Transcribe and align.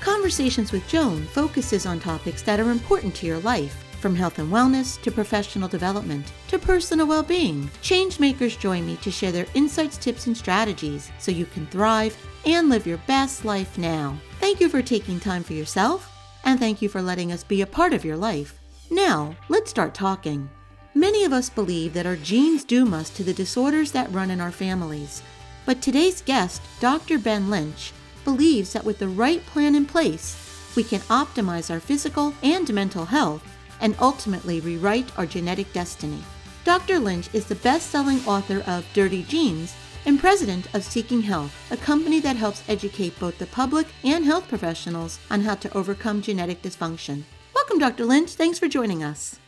Conversations 0.00 0.70
with 0.70 0.86
Joan 0.88 1.24
focuses 1.24 1.84
on 1.84 1.98
topics 1.98 2.42
that 2.42 2.60
are 2.60 2.70
important 2.70 3.14
to 3.16 3.26
your 3.26 3.40
life, 3.40 3.84
from 4.00 4.14
health 4.14 4.38
and 4.38 4.50
wellness 4.50 5.00
to 5.02 5.10
professional 5.10 5.68
development 5.68 6.32
to 6.46 6.58
personal 6.58 7.06
well 7.06 7.22
being. 7.24 7.68
Changemakers 7.82 8.58
join 8.58 8.86
me 8.86 8.96
to 8.96 9.10
share 9.10 9.32
their 9.32 9.46
insights, 9.54 9.98
tips, 9.98 10.28
and 10.28 10.36
strategies 10.36 11.10
so 11.18 11.32
you 11.32 11.46
can 11.46 11.66
thrive 11.66 12.16
and 12.46 12.68
live 12.68 12.86
your 12.86 12.98
best 13.08 13.44
life 13.44 13.76
now. 13.76 14.16
Thank 14.38 14.60
you 14.60 14.68
for 14.68 14.82
taking 14.82 15.18
time 15.18 15.42
for 15.42 15.54
yourself, 15.54 16.12
and 16.44 16.60
thank 16.60 16.80
you 16.80 16.88
for 16.88 17.02
letting 17.02 17.32
us 17.32 17.42
be 17.42 17.62
a 17.62 17.66
part 17.66 17.92
of 17.92 18.04
your 18.04 18.16
life. 18.16 18.60
Now, 18.90 19.36
let's 19.48 19.70
start 19.70 19.94
talking. 19.94 20.48
Many 20.94 21.24
of 21.24 21.32
us 21.32 21.50
believe 21.50 21.92
that 21.94 22.06
our 22.06 22.16
genes 22.16 22.64
doom 22.64 22.94
us 22.94 23.10
to 23.10 23.24
the 23.24 23.34
disorders 23.34 23.92
that 23.92 24.12
run 24.12 24.30
in 24.30 24.40
our 24.40 24.52
families. 24.52 25.22
But 25.66 25.82
today's 25.82 26.22
guest, 26.22 26.62
Dr. 26.80 27.18
Ben 27.18 27.50
Lynch, 27.50 27.92
believes 28.28 28.74
that 28.74 28.84
with 28.84 28.98
the 28.98 29.08
right 29.08 29.44
plan 29.46 29.74
in 29.74 29.86
place, 29.86 30.36
we 30.76 30.84
can 30.84 31.00
optimize 31.08 31.70
our 31.70 31.80
physical 31.80 32.34
and 32.42 32.70
mental 32.74 33.06
health 33.06 33.42
and 33.80 33.96
ultimately 34.00 34.60
rewrite 34.60 35.10
our 35.16 35.24
genetic 35.24 35.72
destiny. 35.72 36.22
Dr. 36.62 36.98
Lynch 36.98 37.32
is 37.32 37.46
the 37.46 37.54
best 37.54 37.88
selling 37.88 38.18
author 38.26 38.62
of 38.66 38.84
Dirty 38.92 39.22
Genes 39.22 39.74
and 40.04 40.20
president 40.20 40.66
of 40.74 40.84
Seeking 40.84 41.22
Health, 41.22 41.54
a 41.70 41.78
company 41.78 42.20
that 42.20 42.36
helps 42.36 42.62
educate 42.68 43.18
both 43.18 43.38
the 43.38 43.46
public 43.46 43.86
and 44.04 44.26
health 44.26 44.46
professionals 44.46 45.18
on 45.30 45.40
how 45.40 45.54
to 45.54 45.74
overcome 45.74 46.20
genetic 46.20 46.60
dysfunction. 46.60 47.22
Welcome, 47.54 47.78
Dr. 47.78 48.04
Lynch. 48.04 48.32
Thanks 48.32 48.58
for 48.58 48.68
joining 48.68 49.02
us. 49.02 49.38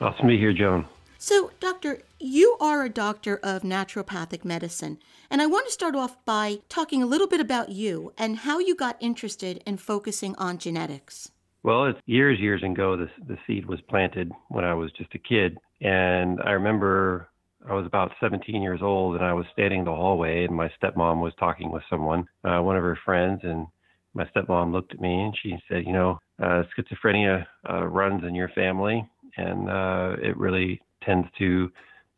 Awesome 0.00 0.28
to 0.28 0.28
be 0.28 0.38
here, 0.38 0.52
Joan. 0.52 0.86
So, 1.24 1.52
Doctor, 1.60 2.00
you 2.18 2.56
are 2.60 2.82
a 2.82 2.88
doctor 2.88 3.38
of 3.44 3.62
naturopathic 3.62 4.44
medicine, 4.44 4.98
and 5.30 5.40
I 5.40 5.46
want 5.46 5.66
to 5.66 5.72
start 5.72 5.94
off 5.94 6.16
by 6.24 6.58
talking 6.68 7.00
a 7.00 7.06
little 7.06 7.28
bit 7.28 7.38
about 7.38 7.68
you 7.68 8.12
and 8.18 8.38
how 8.38 8.58
you 8.58 8.74
got 8.74 8.96
interested 8.98 9.62
in 9.64 9.76
focusing 9.76 10.34
on 10.34 10.58
genetics. 10.58 11.30
Well, 11.62 11.84
it's 11.84 12.00
years, 12.06 12.40
years 12.40 12.64
ago, 12.64 12.96
the, 12.96 13.08
the 13.24 13.38
seed 13.46 13.66
was 13.66 13.80
planted 13.82 14.32
when 14.48 14.64
I 14.64 14.74
was 14.74 14.90
just 14.98 15.14
a 15.14 15.18
kid. 15.20 15.58
And 15.80 16.40
I 16.44 16.50
remember 16.50 17.28
I 17.70 17.74
was 17.74 17.86
about 17.86 18.10
17 18.20 18.60
years 18.60 18.80
old 18.82 19.14
and 19.14 19.24
I 19.24 19.32
was 19.32 19.46
standing 19.52 19.78
in 19.78 19.84
the 19.84 19.94
hallway 19.94 20.44
and 20.44 20.56
my 20.56 20.70
stepmom 20.82 21.20
was 21.20 21.34
talking 21.38 21.70
with 21.70 21.84
someone, 21.88 22.26
uh, 22.42 22.58
one 22.62 22.76
of 22.76 22.82
her 22.82 22.98
friends. 23.04 23.42
And 23.44 23.68
my 24.12 24.24
stepmom 24.34 24.72
looked 24.72 24.92
at 24.92 25.00
me 25.00 25.22
and 25.22 25.38
she 25.40 25.56
said, 25.68 25.86
You 25.86 25.92
know, 25.92 26.18
uh, 26.42 26.64
schizophrenia 26.76 27.46
uh, 27.70 27.86
runs 27.86 28.24
in 28.24 28.34
your 28.34 28.48
family 28.48 29.08
and 29.36 29.70
uh, 29.70 30.16
it 30.20 30.36
really 30.36 30.80
tends 31.04 31.28
to 31.38 31.70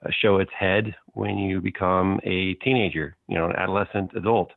uh, 0.04 0.10
show 0.20 0.38
its 0.38 0.50
head 0.58 0.94
when 1.14 1.38
you 1.38 1.60
become 1.60 2.20
a 2.24 2.54
teenager, 2.54 3.16
you 3.28 3.36
know, 3.36 3.46
an 3.46 3.56
adolescent 3.56 4.10
adult, 4.16 4.50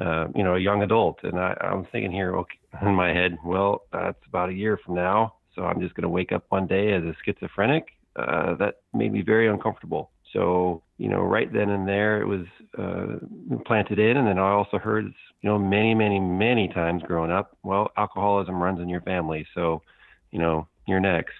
uh, 0.00 0.26
you 0.34 0.44
know, 0.44 0.54
a 0.54 0.60
young 0.60 0.82
adult. 0.82 1.18
And 1.22 1.38
I, 1.38 1.56
I'm 1.60 1.86
thinking 1.90 2.12
here, 2.12 2.36
okay, 2.36 2.58
in 2.82 2.94
my 2.94 3.08
head, 3.08 3.38
well, 3.44 3.82
that's 3.92 4.18
about 4.28 4.50
a 4.50 4.54
year 4.54 4.78
from 4.84 4.94
now. 4.94 5.34
So 5.54 5.62
I'm 5.62 5.80
just 5.80 5.94
going 5.94 6.02
to 6.02 6.08
wake 6.08 6.32
up 6.32 6.44
one 6.50 6.66
day 6.66 6.92
as 6.92 7.02
a 7.02 7.14
schizophrenic. 7.24 7.86
Uh, 8.14 8.54
that 8.56 8.76
made 8.94 9.12
me 9.12 9.22
very 9.22 9.48
uncomfortable. 9.48 10.10
So, 10.32 10.82
you 10.98 11.08
know, 11.08 11.20
right 11.20 11.52
then 11.52 11.70
and 11.70 11.86
there, 11.86 12.20
it 12.20 12.26
was 12.26 12.46
uh, 12.78 13.18
planted 13.66 13.98
in. 13.98 14.16
And 14.16 14.26
then 14.26 14.38
I 14.38 14.50
also 14.50 14.78
heard, 14.78 15.04
you 15.04 15.50
know, 15.50 15.58
many, 15.58 15.94
many, 15.94 16.18
many 16.18 16.68
times 16.68 17.02
growing 17.06 17.30
up, 17.30 17.56
well, 17.62 17.90
alcoholism 17.96 18.62
runs 18.62 18.80
in 18.80 18.88
your 18.88 19.02
family. 19.02 19.46
So, 19.54 19.82
you 20.30 20.38
know, 20.38 20.66
you're 20.86 21.00
next 21.00 21.34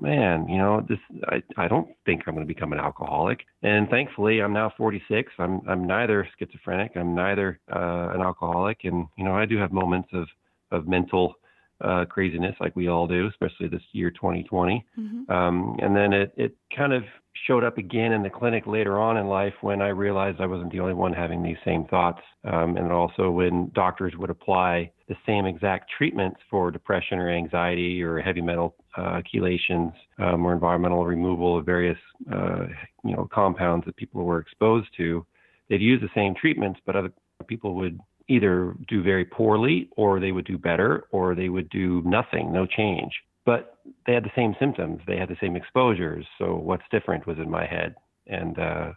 man, 0.00 0.48
you 0.48 0.58
know, 0.58 0.84
this 0.88 0.98
I, 1.28 1.42
I 1.56 1.68
don't 1.68 1.88
think 2.04 2.22
I'm 2.26 2.34
going 2.34 2.46
to 2.46 2.52
become 2.52 2.72
an 2.72 2.78
alcoholic. 2.78 3.40
And 3.62 3.88
thankfully, 3.88 4.40
I'm 4.40 4.52
now 4.52 4.72
46. 4.76 5.32
I'm 5.38 5.60
I'm 5.68 5.86
neither 5.86 6.28
schizophrenic. 6.38 6.92
I'm 6.96 7.14
neither 7.14 7.60
uh, 7.72 8.10
an 8.14 8.20
alcoholic. 8.20 8.84
And 8.84 9.06
you 9.16 9.24
know, 9.24 9.34
I 9.34 9.44
do 9.46 9.56
have 9.58 9.72
moments 9.72 10.08
of 10.12 10.26
of 10.70 10.88
mental 10.88 11.34
uh, 11.80 12.04
craziness 12.06 12.54
like 12.60 12.74
we 12.74 12.88
all 12.88 13.06
do, 13.06 13.26
especially 13.28 13.68
this 13.68 13.82
year 13.92 14.10
2020. 14.10 14.84
Mm-hmm. 14.98 15.32
Um, 15.32 15.76
and 15.80 15.94
then 15.94 16.12
it 16.12 16.32
it 16.36 16.56
kind 16.74 16.92
of 16.92 17.02
showed 17.46 17.64
up 17.64 17.78
again 17.78 18.12
in 18.12 18.22
the 18.22 18.30
clinic 18.30 18.66
later 18.66 18.98
on 18.98 19.16
in 19.18 19.26
life 19.26 19.52
when 19.60 19.82
I 19.82 19.88
realized 19.88 20.40
I 20.40 20.46
wasn't 20.46 20.72
the 20.72 20.80
only 20.80 20.94
one 20.94 21.12
having 21.12 21.42
these 21.42 21.58
same 21.64 21.84
thoughts. 21.84 22.20
Um, 22.44 22.76
and 22.76 22.90
also 22.90 23.30
when 23.30 23.70
doctors 23.74 24.14
would 24.16 24.30
apply 24.30 24.90
the 25.08 25.16
same 25.26 25.44
exact 25.44 25.90
treatments 25.96 26.40
for 26.50 26.70
depression 26.70 27.18
or 27.18 27.30
anxiety 27.30 28.02
or 28.02 28.20
heavy 28.20 28.40
metal 28.40 28.74
uh, 28.96 29.20
chelations 29.30 29.92
um, 30.18 30.46
or 30.46 30.52
environmental 30.52 31.04
removal 31.04 31.58
of 31.58 31.66
various 31.66 31.98
uh, 32.32 32.66
you 33.04 33.14
know 33.14 33.28
compounds 33.32 33.84
that 33.86 33.96
people 33.96 34.24
were 34.24 34.40
exposed 34.40 34.88
to. 34.96 35.26
They'd 35.68 35.82
use 35.82 36.00
the 36.00 36.08
same 36.14 36.34
treatments, 36.34 36.80
but 36.86 36.96
other 36.96 37.12
people 37.46 37.74
would 37.74 38.00
either 38.28 38.74
do 38.88 39.02
very 39.02 39.24
poorly 39.24 39.88
or 39.96 40.20
they 40.20 40.32
would 40.32 40.46
do 40.46 40.58
better 40.58 41.04
or 41.10 41.34
they 41.34 41.48
would 41.48 41.68
do 41.70 42.02
nothing, 42.04 42.52
no 42.52 42.66
change 42.66 43.12
but 43.46 43.78
they 44.06 44.12
had 44.12 44.24
the 44.24 44.32
same 44.36 44.54
symptoms. 44.58 45.00
They 45.06 45.16
had 45.16 45.28
the 45.28 45.36
same 45.40 45.56
exposures. 45.56 46.26
So 46.36 46.56
what's 46.56 46.82
different 46.90 47.26
was 47.26 47.38
in 47.38 47.48
my 47.48 47.64
head, 47.64 47.94
and 48.26 48.58
uh, 48.58 48.92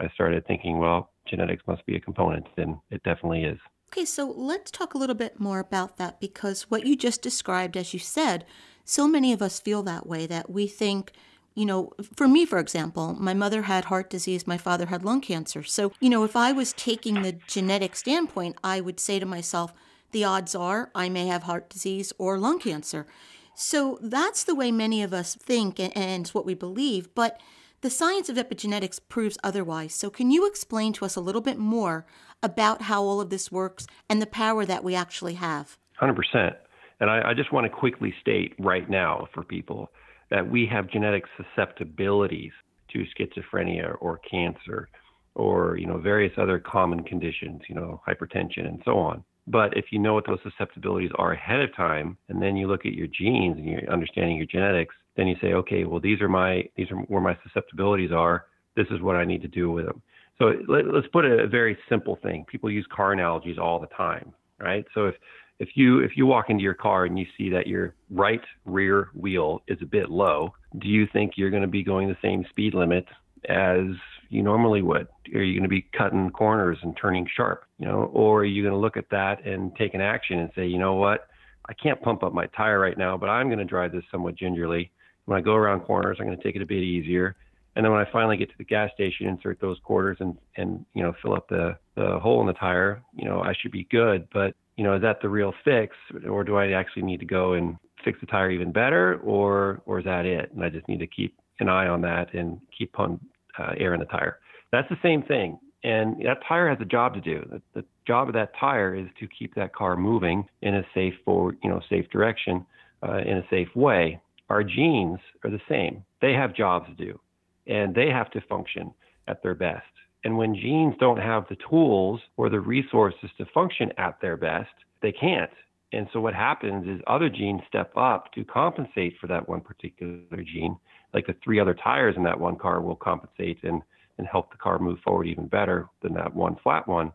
I 0.00 0.08
started 0.14 0.44
thinking, 0.46 0.78
well, 0.78 1.10
genetics 1.28 1.62
must 1.68 1.84
be 1.86 1.94
a 1.94 2.00
component, 2.00 2.46
and 2.56 2.78
it 2.90 3.02
definitely 3.04 3.44
is. 3.44 3.58
Okay, 3.92 4.06
so 4.06 4.24
let's 4.34 4.70
talk 4.70 4.94
a 4.94 4.98
little 4.98 5.14
bit 5.14 5.38
more 5.38 5.60
about 5.60 5.98
that 5.98 6.18
because 6.18 6.70
what 6.70 6.86
you 6.86 6.96
just 6.96 7.20
described, 7.20 7.76
as 7.76 7.92
you 7.92 8.00
said, 8.00 8.46
so 8.84 9.06
many 9.06 9.34
of 9.34 9.42
us 9.42 9.60
feel 9.60 9.82
that 9.82 10.06
way 10.06 10.26
that 10.26 10.50
we 10.50 10.66
think 10.66 11.12
you 11.54 11.66
know, 11.66 11.92
for 12.16 12.26
me, 12.26 12.44
for 12.46 12.58
example, 12.58 13.14
my 13.18 13.34
mother 13.34 13.62
had 13.62 13.86
heart 13.86 14.10
disease, 14.10 14.46
my 14.46 14.58
father 14.58 14.86
had 14.86 15.04
lung 15.04 15.20
cancer. 15.20 15.62
So, 15.62 15.92
you 16.00 16.08
know, 16.08 16.24
if 16.24 16.36
I 16.36 16.52
was 16.52 16.72
taking 16.72 17.22
the 17.22 17.32
genetic 17.46 17.96
standpoint, 17.96 18.56
I 18.64 18.80
would 18.80 18.98
say 18.98 19.18
to 19.18 19.26
myself, 19.26 19.72
the 20.12 20.24
odds 20.24 20.54
are 20.54 20.90
I 20.94 21.08
may 21.08 21.26
have 21.26 21.44
heart 21.44 21.68
disease 21.68 22.12
or 22.18 22.38
lung 22.38 22.58
cancer. 22.58 23.06
So 23.54 23.98
that's 24.00 24.44
the 24.44 24.54
way 24.54 24.70
many 24.70 25.02
of 25.02 25.12
us 25.12 25.34
think 25.34 25.78
and 25.78 26.22
it's 26.22 26.34
what 26.34 26.46
we 26.46 26.54
believe, 26.54 27.14
but 27.14 27.40
the 27.82 27.90
science 27.90 28.28
of 28.28 28.36
epigenetics 28.36 29.00
proves 29.08 29.36
otherwise. 29.42 29.94
So 29.94 30.08
can 30.08 30.30
you 30.30 30.46
explain 30.46 30.92
to 30.94 31.04
us 31.04 31.16
a 31.16 31.20
little 31.20 31.40
bit 31.40 31.58
more 31.58 32.06
about 32.42 32.82
how 32.82 33.02
all 33.02 33.20
of 33.20 33.30
this 33.30 33.50
works 33.50 33.86
and 34.08 34.22
the 34.22 34.26
power 34.26 34.64
that 34.64 34.84
we 34.84 34.94
actually 34.94 35.34
have? 35.34 35.76
100%. 36.00 36.54
And 37.00 37.10
I, 37.10 37.30
I 37.30 37.34
just 37.34 37.52
want 37.52 37.64
to 37.64 37.70
quickly 37.70 38.14
state 38.20 38.54
right 38.58 38.88
now 38.88 39.26
for 39.34 39.42
people 39.42 39.90
that 40.32 40.50
we 40.50 40.66
have 40.66 40.90
genetic 40.90 41.24
susceptibilities 41.36 42.52
to 42.92 43.04
schizophrenia 43.14 43.94
or 44.00 44.18
cancer 44.18 44.88
or 45.34 45.76
you 45.76 45.86
know 45.86 45.98
various 45.98 46.32
other 46.36 46.58
common 46.58 47.04
conditions 47.04 47.60
you 47.68 47.74
know 47.74 48.00
hypertension 48.06 48.66
and 48.66 48.82
so 48.84 48.98
on 48.98 49.24
but 49.46 49.76
if 49.76 49.86
you 49.90 49.98
know 49.98 50.14
what 50.14 50.26
those 50.26 50.38
susceptibilities 50.42 51.10
are 51.16 51.32
ahead 51.32 51.60
of 51.60 51.74
time, 51.74 52.16
and 52.28 52.40
then 52.40 52.56
you 52.56 52.68
look 52.68 52.86
at 52.86 52.92
your 52.92 53.08
genes 53.08 53.56
and 53.58 53.66
you're 53.66 53.90
understanding 53.90 54.36
your 54.36 54.46
genetics, 54.46 54.94
then 55.16 55.26
you 55.26 55.36
say, 55.40 55.52
okay, 55.54 55.84
well 55.84 56.00
these 56.00 56.20
are 56.20 56.28
my 56.28 56.68
these 56.76 56.90
are 56.90 56.96
where 56.96 57.20
my 57.20 57.36
susceptibilities 57.42 58.12
are. 58.12 58.46
This 58.76 58.86
is 58.90 59.00
what 59.00 59.16
I 59.16 59.24
need 59.24 59.42
to 59.42 59.48
do 59.48 59.70
with 59.70 59.86
them. 59.86 60.00
So 60.38 60.52
let, 60.68 60.86
us 60.86 61.04
put 61.12 61.24
a, 61.24 61.40
a 61.40 61.46
very 61.46 61.76
simple 61.88 62.18
thing. 62.22 62.44
People 62.48 62.70
use 62.70 62.86
car 62.90 63.12
analogies 63.12 63.58
all 63.58 63.78
the 63.78 63.88
time, 63.88 64.32
right? 64.58 64.84
So 64.94 65.06
if 65.06 65.14
if 65.62 65.68
you 65.76 66.00
if 66.00 66.16
you 66.16 66.26
walk 66.26 66.50
into 66.50 66.64
your 66.64 66.74
car 66.74 67.04
and 67.04 67.16
you 67.16 67.24
see 67.38 67.48
that 67.50 67.68
your 67.68 67.94
right 68.10 68.40
rear 68.64 69.10
wheel 69.14 69.62
is 69.68 69.78
a 69.80 69.86
bit 69.86 70.10
low, 70.10 70.52
do 70.80 70.88
you 70.88 71.06
think 71.12 71.34
you're 71.36 71.50
going 71.50 71.62
to 71.62 71.68
be 71.68 71.84
going 71.84 72.08
the 72.08 72.16
same 72.20 72.44
speed 72.50 72.74
limit 72.74 73.06
as 73.48 73.84
you 74.28 74.42
normally 74.42 74.82
would? 74.82 75.06
Are 75.32 75.42
you 75.42 75.54
going 75.54 75.62
to 75.62 75.68
be 75.68 75.86
cutting 75.96 76.30
corners 76.30 76.78
and 76.82 76.96
turning 77.00 77.28
sharp? 77.36 77.64
You 77.78 77.86
know, 77.86 78.10
or 78.12 78.40
are 78.40 78.44
you 78.44 78.64
going 78.64 78.74
to 78.74 78.78
look 78.78 78.96
at 78.96 79.08
that 79.10 79.46
and 79.46 79.74
take 79.76 79.94
an 79.94 80.00
action 80.00 80.40
and 80.40 80.50
say, 80.56 80.66
you 80.66 80.78
know 80.78 80.94
what, 80.94 81.28
I 81.68 81.74
can't 81.74 82.02
pump 82.02 82.24
up 82.24 82.34
my 82.34 82.46
tire 82.46 82.80
right 82.80 82.98
now, 82.98 83.16
but 83.16 83.28
I'm 83.28 83.46
going 83.46 83.60
to 83.60 83.64
drive 83.64 83.92
this 83.92 84.04
somewhat 84.10 84.34
gingerly. 84.34 84.90
When 85.26 85.38
I 85.38 85.42
go 85.42 85.54
around 85.54 85.82
corners, 85.82 86.16
I'm 86.18 86.26
going 86.26 86.36
to 86.36 86.42
take 86.42 86.56
it 86.56 86.62
a 86.62 86.66
bit 86.66 86.82
easier. 86.82 87.36
And 87.76 87.84
then 87.84 87.92
when 87.92 88.04
I 88.04 88.10
finally 88.10 88.36
get 88.36 88.50
to 88.50 88.58
the 88.58 88.64
gas 88.64 88.90
station, 88.94 89.28
insert 89.28 89.60
those 89.60 89.78
quarters 89.84 90.18
and 90.20 90.36
and 90.56 90.84
you 90.92 91.02
know 91.02 91.14
fill 91.22 91.34
up 91.34 91.48
the 91.48 91.78
the 91.94 92.18
hole 92.18 92.40
in 92.42 92.46
the 92.46 92.52
tire, 92.52 93.02
you 93.14 93.24
know 93.24 93.40
I 93.40 93.54
should 93.54 93.72
be 93.72 93.86
good. 93.90 94.28
But 94.32 94.54
you 94.76 94.84
know 94.84 94.96
is 94.96 95.02
that 95.02 95.20
the 95.22 95.28
real 95.28 95.52
fix, 95.64 95.96
or 96.28 96.44
do 96.44 96.56
I 96.56 96.72
actually 96.72 97.02
need 97.02 97.20
to 97.20 97.26
go 97.26 97.54
and 97.54 97.76
fix 98.04 98.18
the 98.20 98.26
tire 98.26 98.50
even 98.50 98.72
better, 98.72 99.20
or 99.22 99.82
or 99.86 99.98
is 99.98 100.04
that 100.04 100.26
it? 100.26 100.52
And 100.52 100.64
I 100.64 100.68
just 100.68 100.88
need 100.88 101.00
to 101.00 101.06
keep 101.06 101.36
an 101.60 101.68
eye 101.68 101.88
on 101.88 102.00
that 102.02 102.34
and 102.34 102.60
keep 102.76 102.98
on 102.98 103.20
uh, 103.58 103.72
air 103.78 103.94
in 103.94 104.00
the 104.00 104.06
tire. 104.06 104.38
That's 104.72 104.88
the 104.88 104.98
same 105.02 105.22
thing. 105.22 105.58
And 105.84 106.16
that 106.24 106.38
tire 106.46 106.68
has 106.68 106.78
a 106.80 106.84
job 106.84 107.14
to 107.14 107.20
do. 107.20 107.44
The, 107.50 107.80
the 107.80 107.84
job 108.06 108.28
of 108.28 108.34
that 108.34 108.52
tire 108.58 108.94
is 108.94 109.06
to 109.18 109.26
keep 109.26 109.54
that 109.56 109.74
car 109.74 109.96
moving 109.96 110.44
in 110.62 110.76
a 110.76 110.82
safe 110.94 111.14
forward, 111.24 111.58
you 111.62 111.70
know, 111.70 111.80
safe 111.90 112.08
direction, 112.10 112.64
uh, 113.02 113.18
in 113.18 113.38
a 113.38 113.44
safe 113.50 113.68
way. 113.74 114.20
Our 114.48 114.62
genes 114.62 115.18
are 115.44 115.50
the 115.50 115.60
same. 115.68 116.04
They 116.20 116.34
have 116.34 116.54
jobs 116.54 116.88
to 116.88 116.94
do, 116.94 117.18
and 117.66 117.94
they 117.94 118.08
have 118.08 118.30
to 118.32 118.40
function 118.42 118.92
at 119.26 119.42
their 119.42 119.54
best. 119.54 119.82
And 120.24 120.36
when 120.36 120.54
genes 120.54 120.94
don't 121.00 121.18
have 121.18 121.46
the 121.48 121.56
tools 121.68 122.20
or 122.36 122.48
the 122.48 122.60
resources 122.60 123.30
to 123.38 123.46
function 123.46 123.92
at 123.98 124.20
their 124.20 124.36
best, 124.36 124.70
they 125.00 125.12
can't. 125.12 125.50
And 125.92 126.08
so 126.12 126.20
what 126.20 126.34
happens 126.34 126.88
is 126.88 127.02
other 127.06 127.28
genes 127.28 127.60
step 127.68 127.92
up 127.96 128.32
to 128.32 128.44
compensate 128.44 129.14
for 129.20 129.26
that 129.26 129.48
one 129.48 129.60
particular 129.60 130.42
gene. 130.44 130.76
Like 131.12 131.26
the 131.26 131.36
three 131.44 131.60
other 131.60 131.74
tires 131.74 132.14
in 132.16 132.22
that 132.22 132.40
one 132.40 132.56
car 132.56 132.80
will 132.80 132.96
compensate 132.96 133.58
and, 133.62 133.82
and 134.16 134.26
help 134.26 134.50
the 134.50 134.56
car 134.56 134.78
move 134.78 134.98
forward 135.04 135.26
even 135.26 135.48
better 135.48 135.88
than 136.02 136.14
that 136.14 136.34
one 136.34 136.56
flat 136.62 136.88
one. 136.88 137.12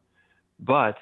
But 0.59 0.97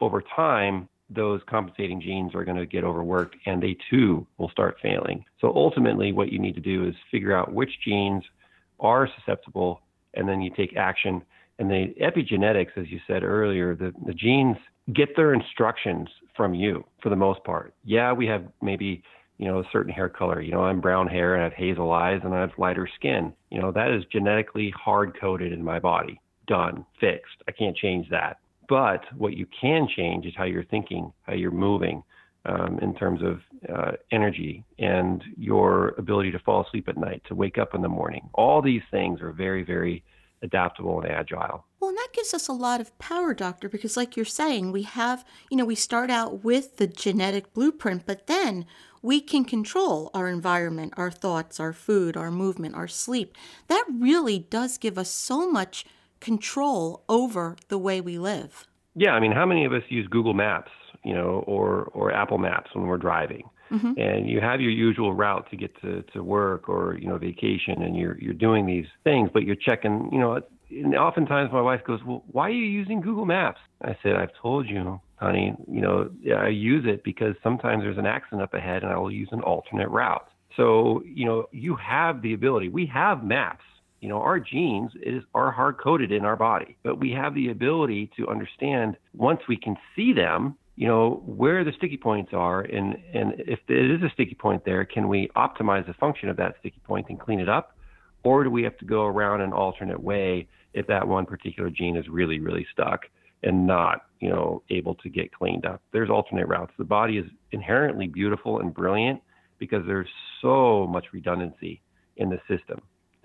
over 0.00 0.22
time, 0.34 0.88
those 1.10 1.40
compensating 1.48 2.00
genes 2.00 2.34
are 2.34 2.44
going 2.44 2.56
to 2.56 2.66
get 2.66 2.84
overworked 2.84 3.36
and 3.46 3.62
they 3.62 3.76
too 3.90 4.26
will 4.38 4.48
start 4.48 4.78
failing. 4.82 5.24
So 5.40 5.52
ultimately, 5.54 6.12
what 6.12 6.32
you 6.32 6.38
need 6.38 6.54
to 6.54 6.60
do 6.60 6.88
is 6.88 6.94
figure 7.10 7.36
out 7.36 7.52
which 7.52 7.70
genes 7.84 8.24
are 8.80 9.08
susceptible 9.18 9.82
and 10.14 10.28
then 10.28 10.40
you 10.40 10.50
take 10.56 10.76
action. 10.76 11.22
And 11.62 11.70
the 11.70 11.94
epigenetics, 12.02 12.76
as 12.76 12.90
you 12.90 12.98
said 13.06 13.22
earlier, 13.22 13.76
the, 13.76 13.92
the 14.04 14.12
genes 14.12 14.56
get 14.92 15.14
their 15.14 15.32
instructions 15.32 16.08
from 16.36 16.54
you 16.54 16.84
for 17.00 17.08
the 17.08 17.14
most 17.14 17.44
part. 17.44 17.72
Yeah, 17.84 18.12
we 18.12 18.26
have 18.26 18.42
maybe 18.60 19.04
you 19.38 19.46
know 19.46 19.60
a 19.60 19.64
certain 19.70 19.92
hair 19.92 20.08
color. 20.08 20.40
You 20.40 20.50
know, 20.50 20.64
I'm 20.64 20.80
brown 20.80 21.06
hair 21.06 21.34
and 21.34 21.42
I 21.42 21.44
have 21.44 21.52
hazel 21.52 21.92
eyes 21.92 22.20
and 22.24 22.34
I 22.34 22.40
have 22.40 22.50
lighter 22.58 22.88
skin. 22.96 23.32
You 23.50 23.60
know, 23.60 23.70
that 23.70 23.92
is 23.92 24.02
genetically 24.10 24.74
hard 24.76 25.16
coded 25.20 25.52
in 25.52 25.62
my 25.62 25.78
body. 25.78 26.20
Done, 26.48 26.84
fixed. 26.98 27.36
I 27.46 27.52
can't 27.52 27.76
change 27.76 28.08
that. 28.10 28.38
But 28.68 29.04
what 29.16 29.36
you 29.36 29.46
can 29.60 29.86
change 29.96 30.26
is 30.26 30.32
how 30.36 30.44
you're 30.44 30.64
thinking, 30.64 31.12
how 31.22 31.34
you're 31.34 31.52
moving, 31.52 32.02
um, 32.44 32.80
in 32.80 32.92
terms 32.96 33.20
of 33.22 33.38
uh, 33.72 33.92
energy 34.10 34.64
and 34.80 35.22
your 35.38 35.90
ability 35.96 36.32
to 36.32 36.40
fall 36.40 36.66
asleep 36.66 36.88
at 36.88 36.98
night, 36.98 37.22
to 37.28 37.36
wake 37.36 37.56
up 37.56 37.72
in 37.76 37.82
the 37.82 37.88
morning. 37.88 38.28
All 38.34 38.60
these 38.60 38.82
things 38.90 39.20
are 39.20 39.30
very, 39.30 39.62
very 39.62 40.02
adaptable 40.42 41.00
and 41.00 41.10
agile. 41.10 41.64
Well, 41.80 41.90
and 41.90 41.98
that 41.98 42.12
gives 42.12 42.34
us 42.34 42.48
a 42.48 42.52
lot 42.52 42.80
of 42.80 42.96
power, 42.98 43.34
doctor, 43.34 43.68
because 43.68 43.96
like 43.96 44.16
you're 44.16 44.24
saying, 44.24 44.72
we 44.72 44.82
have, 44.82 45.24
you 45.50 45.56
know, 45.56 45.64
we 45.64 45.74
start 45.74 46.10
out 46.10 46.44
with 46.44 46.76
the 46.76 46.86
genetic 46.86 47.52
blueprint, 47.54 48.06
but 48.06 48.26
then 48.26 48.66
we 49.02 49.20
can 49.20 49.44
control 49.44 50.10
our 50.14 50.28
environment, 50.28 50.94
our 50.96 51.10
thoughts, 51.10 51.58
our 51.58 51.72
food, 51.72 52.16
our 52.16 52.30
movement, 52.30 52.74
our 52.74 52.88
sleep. 52.88 53.36
That 53.66 53.84
really 53.90 54.38
does 54.38 54.78
give 54.78 54.96
us 54.96 55.10
so 55.10 55.50
much 55.50 55.84
control 56.20 57.02
over 57.08 57.56
the 57.68 57.78
way 57.78 58.00
we 58.00 58.18
live. 58.18 58.66
Yeah, 58.94 59.12
I 59.12 59.20
mean, 59.20 59.32
how 59.32 59.46
many 59.46 59.64
of 59.64 59.72
us 59.72 59.82
use 59.88 60.06
Google 60.06 60.34
Maps, 60.34 60.70
you 61.04 61.14
know, 61.14 61.44
or 61.46 61.84
or 61.94 62.12
Apple 62.12 62.38
Maps 62.38 62.70
when 62.74 62.86
we're 62.86 62.98
driving? 62.98 63.48
Mm-hmm. 63.70 63.98
And 63.98 64.28
you 64.28 64.40
have 64.40 64.60
your 64.60 64.70
usual 64.70 65.14
route 65.14 65.48
to 65.50 65.56
get 65.56 65.80
to, 65.80 66.02
to 66.12 66.22
work 66.22 66.68
or 66.68 66.98
you 66.98 67.08
know 67.08 67.18
vacation, 67.18 67.82
and 67.82 67.96
you're 67.96 68.18
you're 68.18 68.34
doing 68.34 68.66
these 68.66 68.86
things, 69.04 69.30
but 69.32 69.44
you're 69.44 69.56
checking, 69.56 70.08
you 70.12 70.18
know. 70.18 70.40
And 70.70 70.94
oftentimes 70.94 71.52
my 71.52 71.60
wife 71.60 71.80
goes, 71.84 72.00
"Well, 72.04 72.24
why 72.32 72.48
are 72.48 72.50
you 72.50 72.64
using 72.64 73.00
Google 73.00 73.26
Maps?" 73.26 73.60
I 73.82 73.96
said, 74.02 74.16
"I've 74.16 74.34
told 74.40 74.68
you, 74.68 75.00
honey. 75.16 75.54
You 75.70 75.80
know, 75.80 76.10
I 76.36 76.48
use 76.48 76.84
it 76.86 77.04
because 77.04 77.34
sometimes 77.42 77.82
there's 77.82 77.98
an 77.98 78.06
accident 78.06 78.42
up 78.42 78.54
ahead, 78.54 78.82
and 78.82 78.92
I 78.92 78.96
will 78.96 79.10
use 79.10 79.28
an 79.32 79.40
alternate 79.40 79.88
route." 79.88 80.28
So 80.56 81.02
you 81.04 81.24
know, 81.24 81.48
you 81.52 81.76
have 81.76 82.22
the 82.22 82.34
ability. 82.34 82.68
We 82.68 82.86
have 82.86 83.24
maps 83.24 83.64
you 84.02 84.08
know, 84.08 84.20
our 84.20 84.40
genes 84.40 84.90
is 85.00 85.22
are 85.32 85.52
hard 85.52 85.78
coded 85.78 86.10
in 86.10 86.24
our 86.24 86.34
body, 86.34 86.76
but 86.82 86.98
we 86.98 87.12
have 87.12 87.34
the 87.34 87.50
ability 87.50 88.10
to 88.16 88.26
understand 88.26 88.96
once 89.14 89.40
we 89.48 89.56
can 89.56 89.76
see 89.94 90.12
them, 90.12 90.56
you 90.76 90.88
know, 90.88 91.22
where 91.26 91.64
the 91.64 91.72
sticky 91.76 91.98
points 91.98 92.32
are, 92.32 92.62
and 92.62 92.96
and 93.12 93.34
if 93.38 93.58
there 93.68 93.94
is 93.94 94.02
a 94.02 94.10
sticky 94.14 94.34
point 94.34 94.64
there, 94.64 94.84
can 94.84 95.08
we 95.08 95.28
optimize 95.36 95.86
the 95.86 95.94
function 95.94 96.28
of 96.28 96.36
that 96.38 96.54
sticky 96.60 96.80
point 96.84 97.06
and 97.10 97.20
clean 97.20 97.40
it 97.40 97.48
up, 97.48 97.76
or 98.22 98.44
do 98.44 98.50
we 98.50 98.62
have 98.62 98.76
to 98.78 98.84
go 98.84 99.04
around 99.04 99.42
an 99.42 99.52
alternate 99.52 100.02
way 100.02 100.48
if 100.72 100.86
that 100.86 101.06
one 101.06 101.26
particular 101.26 101.68
gene 101.68 101.96
is 101.96 102.08
really 102.08 102.38
really 102.40 102.66
stuck 102.72 103.02
and 103.42 103.66
not, 103.66 104.06
you 104.20 104.30
know, 104.30 104.62
able 104.70 104.94
to 104.96 105.10
get 105.10 105.30
cleaned 105.32 105.66
up? 105.66 105.82
There's 105.92 106.08
alternate 106.08 106.48
routes. 106.48 106.72
The 106.78 106.84
body 106.84 107.18
is 107.18 107.26
inherently 107.50 108.06
beautiful 108.06 108.60
and 108.60 108.72
brilliant 108.72 109.20
because 109.58 109.82
there's 109.86 110.08
so 110.40 110.86
much 110.86 111.06
redundancy 111.12 111.82
in 112.16 112.30
the 112.30 112.38
system. 112.48 112.80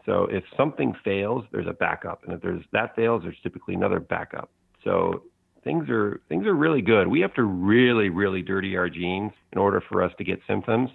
So 0.06 0.28
if 0.32 0.44
something 0.56 0.94
fails, 1.04 1.46
there's 1.52 1.68
a 1.68 1.74
backup, 1.74 2.24
and 2.26 2.34
if 2.34 2.42
there's 2.42 2.64
that 2.74 2.94
fails, 2.96 3.24
there's 3.24 3.40
typically 3.42 3.76
another 3.76 4.02
backup. 4.02 4.50
So 4.84 5.24
things 5.68 5.90
are 5.90 6.22
things 6.30 6.48
are 6.48 6.56
really 6.56 6.82
good. 6.82 7.08
We 7.10 7.20
have 7.20 7.34
to 7.34 7.44
really 7.44 8.08
really 8.08 8.42
dirty 8.42 8.78
our 8.78 8.90
genes 8.90 9.34
in 9.52 9.58
order 9.60 9.84
for 9.90 10.02
us 10.02 10.14
to 10.18 10.24
get 10.24 10.40
symptoms, 10.48 10.90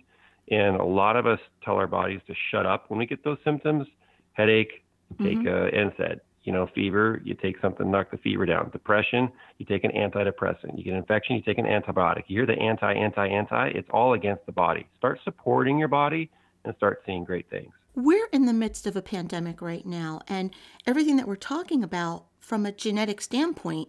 and 0.50 0.76
a 0.76 0.84
lot 0.84 1.16
of 1.16 1.26
us 1.26 1.38
tell 1.62 1.74
our 1.74 1.86
bodies 1.86 2.20
to 2.26 2.34
shut 2.50 2.64
up 2.64 2.86
when 2.88 2.98
we 2.98 3.06
get 3.06 3.22
those 3.22 3.36
symptoms. 3.44 3.86
Headache, 4.32 4.82
take 5.20 5.38
mm-hmm. 5.38 5.76
a 5.76 5.90
NSAID. 5.90 6.20
You 6.44 6.52
know, 6.52 6.66
fever, 6.74 7.20
you 7.22 7.34
take 7.34 7.60
something, 7.60 7.86
to 7.86 7.90
knock 7.92 8.10
the 8.10 8.16
fever 8.16 8.46
down. 8.46 8.70
Depression, 8.70 9.30
you 9.58 9.66
take 9.66 9.84
an 9.84 9.92
antidepressant. 9.92 10.76
You 10.76 10.82
get 10.82 10.92
an 10.92 10.96
infection, 10.96 11.36
you 11.36 11.42
take 11.42 11.58
an 11.58 11.66
antibiotic. 11.66 12.24
You 12.26 12.38
hear 12.38 12.46
the 12.46 12.60
anti, 12.60 12.92
anti, 12.92 13.28
anti. 13.28 13.68
It's 13.68 13.88
all 13.92 14.14
against 14.14 14.46
the 14.46 14.52
body. 14.52 14.86
Start 14.96 15.20
supporting 15.22 15.78
your 15.78 15.86
body 15.88 16.30
and 16.64 16.74
start 16.76 17.02
seeing 17.06 17.22
great 17.22 17.48
things. 17.48 17.72
We're 17.94 18.26
in 18.32 18.46
the 18.46 18.54
midst 18.54 18.86
of 18.86 18.96
a 18.96 19.02
pandemic 19.02 19.60
right 19.60 19.84
now, 19.84 20.22
and 20.26 20.52
everything 20.86 21.16
that 21.18 21.28
we're 21.28 21.36
talking 21.36 21.84
about 21.84 22.24
from 22.40 22.64
a 22.66 22.72
genetic 22.72 23.20
standpoint, 23.20 23.88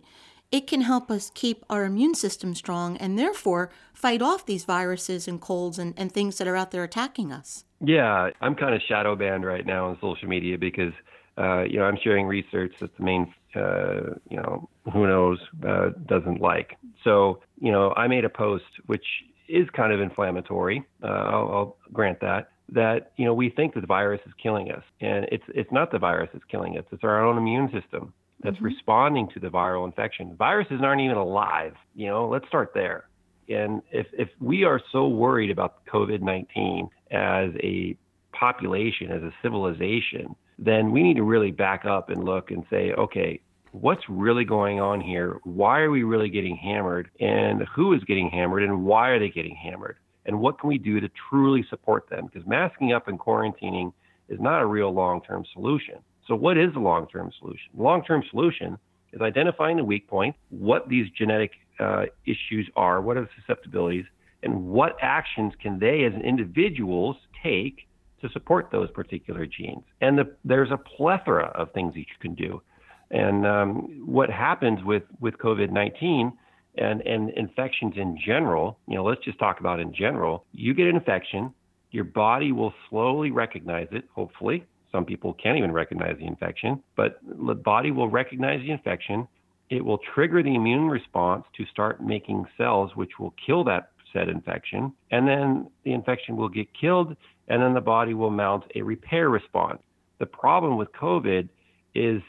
it 0.53 0.67
can 0.67 0.81
help 0.81 1.09
us 1.09 1.31
keep 1.33 1.65
our 1.67 1.83
immune 1.83 2.13
system 2.13 2.53
strong 2.53 2.95
and 2.97 3.17
therefore 3.17 3.71
fight 3.91 4.21
off 4.21 4.45
these 4.45 4.65
viruses 4.65 5.27
and 5.27 5.41
colds 5.41 5.79
and, 5.79 5.95
and 5.97 6.11
things 6.11 6.37
that 6.37 6.47
are 6.47 6.55
out 6.55 6.69
there 6.69 6.83
attacking 6.83 7.31
us. 7.31 7.65
Yeah, 7.81 8.29
I'm 8.39 8.53
kind 8.53 8.75
of 8.75 8.81
shadow 8.87 9.15
banned 9.15 9.45
right 9.45 9.65
now 9.65 9.89
on 9.89 9.97
social 9.99 10.29
media 10.29 10.59
because, 10.59 10.93
uh, 11.39 11.63
you 11.63 11.79
know, 11.79 11.85
I'm 11.85 11.97
sharing 12.03 12.27
research 12.27 12.71
that 12.81 12.95
the 12.95 13.03
main, 13.03 13.33
uh, 13.55 14.13
you 14.29 14.37
know, 14.37 14.69
who 14.93 15.07
knows, 15.07 15.39
uh, 15.67 15.89
doesn't 16.05 16.39
like. 16.39 16.77
So, 17.03 17.41
you 17.59 17.71
know, 17.71 17.91
I 17.97 18.07
made 18.07 18.23
a 18.23 18.29
post 18.29 18.65
which 18.85 19.05
is 19.49 19.67
kind 19.75 19.91
of 19.91 20.01
inflammatory. 20.01 20.83
Uh, 21.03 21.07
I'll, 21.07 21.51
I'll 21.51 21.77
grant 21.91 22.19
that 22.21 22.49
that 22.69 23.11
you 23.17 23.25
know 23.25 23.33
we 23.33 23.49
think 23.49 23.73
that 23.73 23.81
the 23.81 23.87
virus 23.87 24.21
is 24.25 24.31
killing 24.41 24.71
us, 24.71 24.83
and 25.01 25.25
it's 25.31 25.43
it's 25.49 25.71
not 25.71 25.91
the 25.91 25.99
virus 25.99 26.29
that's 26.31 26.45
killing 26.45 26.77
us. 26.77 26.85
It's 26.91 27.03
our 27.03 27.23
own 27.23 27.37
immune 27.37 27.69
system 27.71 28.13
that's 28.43 28.55
mm-hmm. 28.57 28.65
responding 28.65 29.29
to 29.33 29.39
the 29.39 29.49
viral 29.49 29.85
infection. 29.85 30.35
Viruses 30.35 30.81
aren't 30.83 31.01
even 31.01 31.17
alive. 31.17 31.73
You 31.95 32.07
know, 32.07 32.27
let's 32.27 32.47
start 32.47 32.71
there. 32.73 33.09
And 33.49 33.81
if 33.91 34.07
if 34.13 34.29
we 34.39 34.63
are 34.63 34.81
so 34.91 35.07
worried 35.07 35.51
about 35.51 35.85
COVID-19 35.85 36.89
as 37.11 37.51
a 37.61 37.97
population, 38.31 39.11
as 39.11 39.21
a 39.21 39.33
civilization, 39.41 40.35
then 40.57 40.91
we 40.91 41.03
need 41.03 41.15
to 41.15 41.23
really 41.23 41.51
back 41.51 41.85
up 41.85 42.09
and 42.09 42.23
look 42.23 42.51
and 42.51 42.63
say, 42.69 42.93
okay, 42.93 43.41
what's 43.71 44.03
really 44.07 44.45
going 44.45 44.79
on 44.79 45.01
here? 45.01 45.39
Why 45.43 45.79
are 45.79 45.91
we 45.91 46.03
really 46.03 46.29
getting 46.29 46.55
hammered? 46.55 47.09
And 47.19 47.65
who 47.75 47.93
is 47.93 48.03
getting 48.05 48.29
hammered? 48.29 48.63
And 48.63 48.85
why 48.85 49.09
are 49.09 49.19
they 49.19 49.29
getting 49.29 49.55
hammered? 49.55 49.97
and 50.25 50.39
what 50.39 50.59
can 50.59 50.69
we 50.69 50.77
do 50.77 50.99
to 50.99 51.09
truly 51.29 51.65
support 51.69 52.09
them? 52.09 52.27
Because 52.27 52.47
masking 52.47 52.93
up 52.93 53.07
and 53.07 53.19
quarantining 53.19 53.93
is 54.29 54.39
not 54.39 54.61
a 54.61 54.65
real 54.65 54.93
long 54.93 55.21
term 55.21 55.43
solution. 55.53 55.95
So, 56.27 56.35
what 56.35 56.57
is 56.57 56.73
the 56.73 56.79
long 56.79 57.07
term 57.07 57.31
solution? 57.39 57.71
The 57.75 57.83
long 57.83 58.03
term 58.03 58.23
solution 58.29 58.77
is 59.11 59.21
identifying 59.21 59.77
the 59.77 59.83
weak 59.83 60.07
point, 60.07 60.35
what 60.49 60.89
these 60.89 61.09
genetic 61.17 61.51
uh, 61.79 62.05
issues 62.25 62.69
are, 62.75 63.01
what 63.01 63.17
are 63.17 63.21
the 63.21 63.29
susceptibilities, 63.39 64.05
and 64.41 64.65
what 64.65 64.95
actions 65.01 65.53
can 65.61 65.79
they 65.79 66.03
as 66.03 66.13
individuals 66.21 67.17
take 67.43 67.87
to 68.21 68.29
support 68.29 68.69
those 68.71 68.89
particular 68.91 69.45
genes. 69.45 69.83
And 70.01 70.17
the, 70.17 70.35
there's 70.45 70.71
a 70.71 70.77
plethora 70.77 71.51
of 71.55 71.71
things 71.73 71.93
that 71.93 71.99
you 71.99 72.05
can 72.19 72.35
do. 72.35 72.61
And 73.11 73.45
um, 73.45 74.03
what 74.05 74.29
happens 74.29 74.83
with, 74.83 75.03
with 75.19 75.37
COVID 75.37 75.71
19 75.71 76.33
and, 76.77 77.01
and 77.01 77.29
infections 77.31 77.93
in 77.95 78.17
general, 78.25 78.79
you 78.87 78.95
know, 78.95 79.03
let's 79.03 79.23
just 79.23 79.37
talk 79.39 79.59
about 79.59 79.79
in 79.79 79.93
general. 79.93 80.45
You 80.53 80.73
get 80.73 80.87
an 80.87 80.95
infection, 80.95 81.53
your 81.91 82.05
body 82.05 82.51
will 82.51 82.73
slowly 82.89 83.29
recognize 83.29 83.87
it, 83.91 84.05
hopefully. 84.15 84.65
Some 84.93 85.05
people 85.05 85.33
can't 85.33 85.57
even 85.57 85.71
recognize 85.71 86.15
the 86.17 86.27
infection, 86.27 86.81
but 86.95 87.19
the 87.23 87.55
body 87.55 87.91
will 87.91 88.09
recognize 88.09 88.61
the 88.61 88.71
infection. 88.71 89.27
It 89.69 89.83
will 89.83 89.97
trigger 90.13 90.41
the 90.43 90.55
immune 90.55 90.87
response 90.87 91.43
to 91.57 91.65
start 91.65 92.01
making 92.01 92.45
cells 92.57 92.91
which 92.95 93.19
will 93.19 93.33
kill 93.45 93.63
that 93.65 93.89
said 94.13 94.29
infection. 94.29 94.93
And 95.11 95.27
then 95.27 95.67
the 95.83 95.93
infection 95.93 96.37
will 96.37 96.47
get 96.47 96.67
killed, 96.79 97.17
and 97.47 97.61
then 97.61 97.73
the 97.73 97.81
body 97.81 98.13
will 98.13 98.29
mount 98.29 98.65
a 98.75 98.83
repair 98.83 99.29
response. 99.29 99.81
The 100.19 100.27
problem 100.27 100.77
with 100.77 100.89
COVID 100.93 101.49
is 101.95 102.21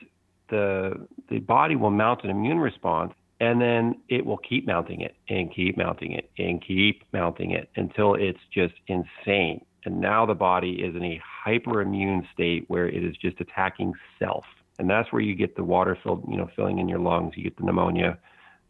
the, 0.49 1.07
the 1.31 1.41
body 1.41 1.77
will 1.77 1.91
mount 1.91 2.25
an 2.25 2.31
immune 2.31 2.59
response 2.59 3.13
and 3.41 3.61
then 3.61 4.01
it 4.09 4.25
will 4.25 4.39
keep 4.39 4.67
mounting 4.67 5.01
it 5.01 5.17
and 5.29 5.55
keep 5.55 5.77
mounting 5.77 6.13
it 6.13 6.31
and 6.39 6.65
keep 6.65 7.03
mounting 7.13 7.51
it 7.51 7.69
until 7.77 8.15
it's 8.15 8.39
just 8.53 8.75
insane. 8.87 9.65
And 9.85 10.01
now 10.01 10.25
the 10.25 10.35
body 10.35 10.81
is 10.83 10.95
in 10.95 11.05
a 11.05 11.21
hyperimmune 11.45 12.27
state 12.33 12.65
where 12.69 12.89
it 12.89 13.05
is 13.05 13.17
just 13.17 13.41
attacking 13.41 13.93
self. 14.19 14.45
and 14.79 14.91
that's 14.91 15.13
where 15.13 15.23
you 15.23 15.35
get 15.35 15.55
the 15.57 15.65
water 15.65 15.97
filled, 16.03 16.25
you 16.29 16.37
know, 16.37 16.49
filling 16.57 16.79
in 16.79 16.89
your 16.89 16.99
lungs. 16.99 17.35
You 17.37 17.45
get 17.45 17.57
the 17.57 17.65
pneumonia, 17.65 18.19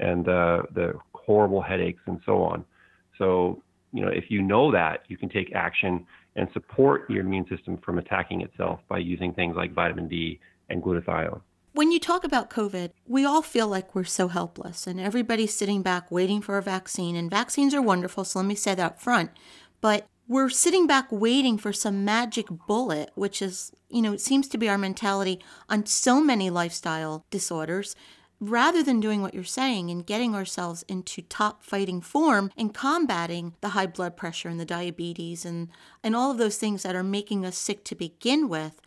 and 0.01 0.29
uh, 0.29 0.63
the 0.75 0.95
horrible 1.15 1.63
headaches 1.63 2.03
and 2.07 2.21
so 2.27 2.43
on. 2.43 2.65
So, 3.19 3.63
you 3.93 4.03
know, 4.05 4.09
if 4.09 4.25
you 4.29 4.43
know 4.43 4.73
that, 4.73 5.05
you 5.09 5.17
can 5.17 5.29
take 5.29 5.55
action 5.55 6.07
and 6.37 6.49
support 6.53 7.09
your 7.09 7.21
immune 7.21 7.47
system 7.49 7.79
from 7.79 7.99
attacking 7.99 8.41
itself 8.41 8.81
by 8.89 8.99
using 8.99 9.33
things 9.33 9.57
like 9.57 9.73
vitamin 9.73 10.09
D 10.09 10.41
and 10.69 10.83
glutathione. 10.83 11.41
When 11.73 11.91
you 11.91 11.99
talk 11.99 12.23
about 12.25 12.51
COVID, 12.51 12.91
we 13.07 13.25
all 13.25 13.43
feel 13.43 13.67
like 13.67 13.95
we're 13.95 14.05
so 14.05 14.29
helpless, 14.29 14.87
and 14.87 15.01
everybody's 15.01 15.55
sitting 15.55 15.83
back 15.83 16.11
waiting 16.11 16.41
for 16.41 16.57
a 16.57 16.63
vaccine. 16.63 17.17
And 17.17 17.31
vaccines 17.31 17.75
are 17.75 17.83
wonderful, 17.83 18.25
so 18.25 18.39
let 18.41 18.47
me 18.47 18.55
say 18.55 18.75
that 18.75 18.85
up 18.85 19.01
front. 19.01 19.31
But 19.81 20.07
we're 20.27 20.49
sitting 20.49 20.87
back 20.87 21.07
waiting 21.11 21.59
for 21.59 21.73
some 21.73 22.05
magic 22.05 22.47
bullet, 22.67 23.11
which 23.15 23.43
is, 23.43 23.73
you 23.91 24.01
know, 24.01 24.13
it 24.13 24.21
seems 24.21 24.49
to 24.49 24.59
be 24.59 24.69
our 24.69 24.79
mentality 24.79 25.41
on 25.69 25.87
so 25.87 26.21
many 26.21 26.49
lifestyle 26.51 27.25
disorders 27.31 27.95
rather 28.41 28.83
than 28.83 29.01
doing 29.01 29.23
what 29.23 29.35
you're 29.35 29.45
saying 29.45 29.91
and 29.91 30.07
getting 30.07 30.35
ourselves 30.35 30.85
into 30.89 31.23
top 31.23 31.63
fighting 31.63 32.01
form 32.01 32.51
and 32.57 32.75
combating 32.75 33.55
the 33.61 33.71
high 33.71 33.87
blood 33.87 34.17
pressure 34.17 34.49
and 34.49 34.59
the 34.59 34.65
diabetes 34.65 35.45
and, 35.45 35.69
and 36.03 36.17
all 36.17 36.31
of 36.31 36.39
those 36.39 36.57
things 36.57 36.83
that 36.83 36.97
are 36.97 37.05
making 37.05 37.45
us 37.45 37.57
sick 37.57 37.85
to 37.85 37.95
begin 37.95 38.49
with, 38.49 38.81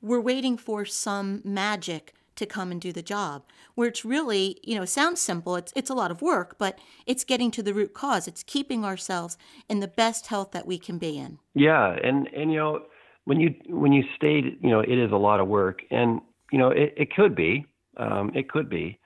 we're 0.00 0.20
waiting 0.20 0.56
for 0.56 0.84
some 0.84 1.40
magic 1.44 2.14
to 2.36 2.46
come 2.46 2.70
and 2.70 2.80
do 2.80 2.92
the 2.92 3.02
job. 3.02 3.44
Where 3.74 3.88
it's 3.88 4.04
really, 4.04 4.58
you 4.62 4.76
know, 4.76 4.84
sounds 4.84 5.20
simple, 5.20 5.56
it's 5.56 5.72
it's 5.76 5.90
a 5.90 5.94
lot 5.94 6.10
of 6.10 6.22
work, 6.22 6.56
but 6.58 6.78
it's 7.06 7.24
getting 7.24 7.50
to 7.52 7.62
the 7.62 7.74
root 7.74 7.94
cause. 7.94 8.28
It's 8.28 8.42
keeping 8.42 8.84
ourselves 8.84 9.36
in 9.68 9.80
the 9.80 9.88
best 9.88 10.26
health 10.26 10.52
that 10.52 10.66
we 10.66 10.78
can 10.78 10.98
be 10.98 11.18
in. 11.18 11.38
Yeah, 11.54 11.96
and 12.02 12.28
and 12.28 12.52
you 12.52 12.58
know, 12.58 12.82
when 13.24 13.40
you 13.40 13.54
when 13.68 13.92
you 13.92 14.04
state, 14.16 14.58
you 14.60 14.70
know, 14.70 14.80
it 14.80 14.98
is 14.98 15.12
a 15.12 15.16
lot 15.16 15.40
of 15.40 15.48
work 15.48 15.80
and 15.90 16.20
you 16.50 16.58
know, 16.58 16.68
it, 16.68 16.94
it 16.96 17.14
could 17.14 17.34
be. 17.34 17.66
Um, 17.98 18.30
it 18.34 18.48
could 18.48 18.70
be 18.70 18.98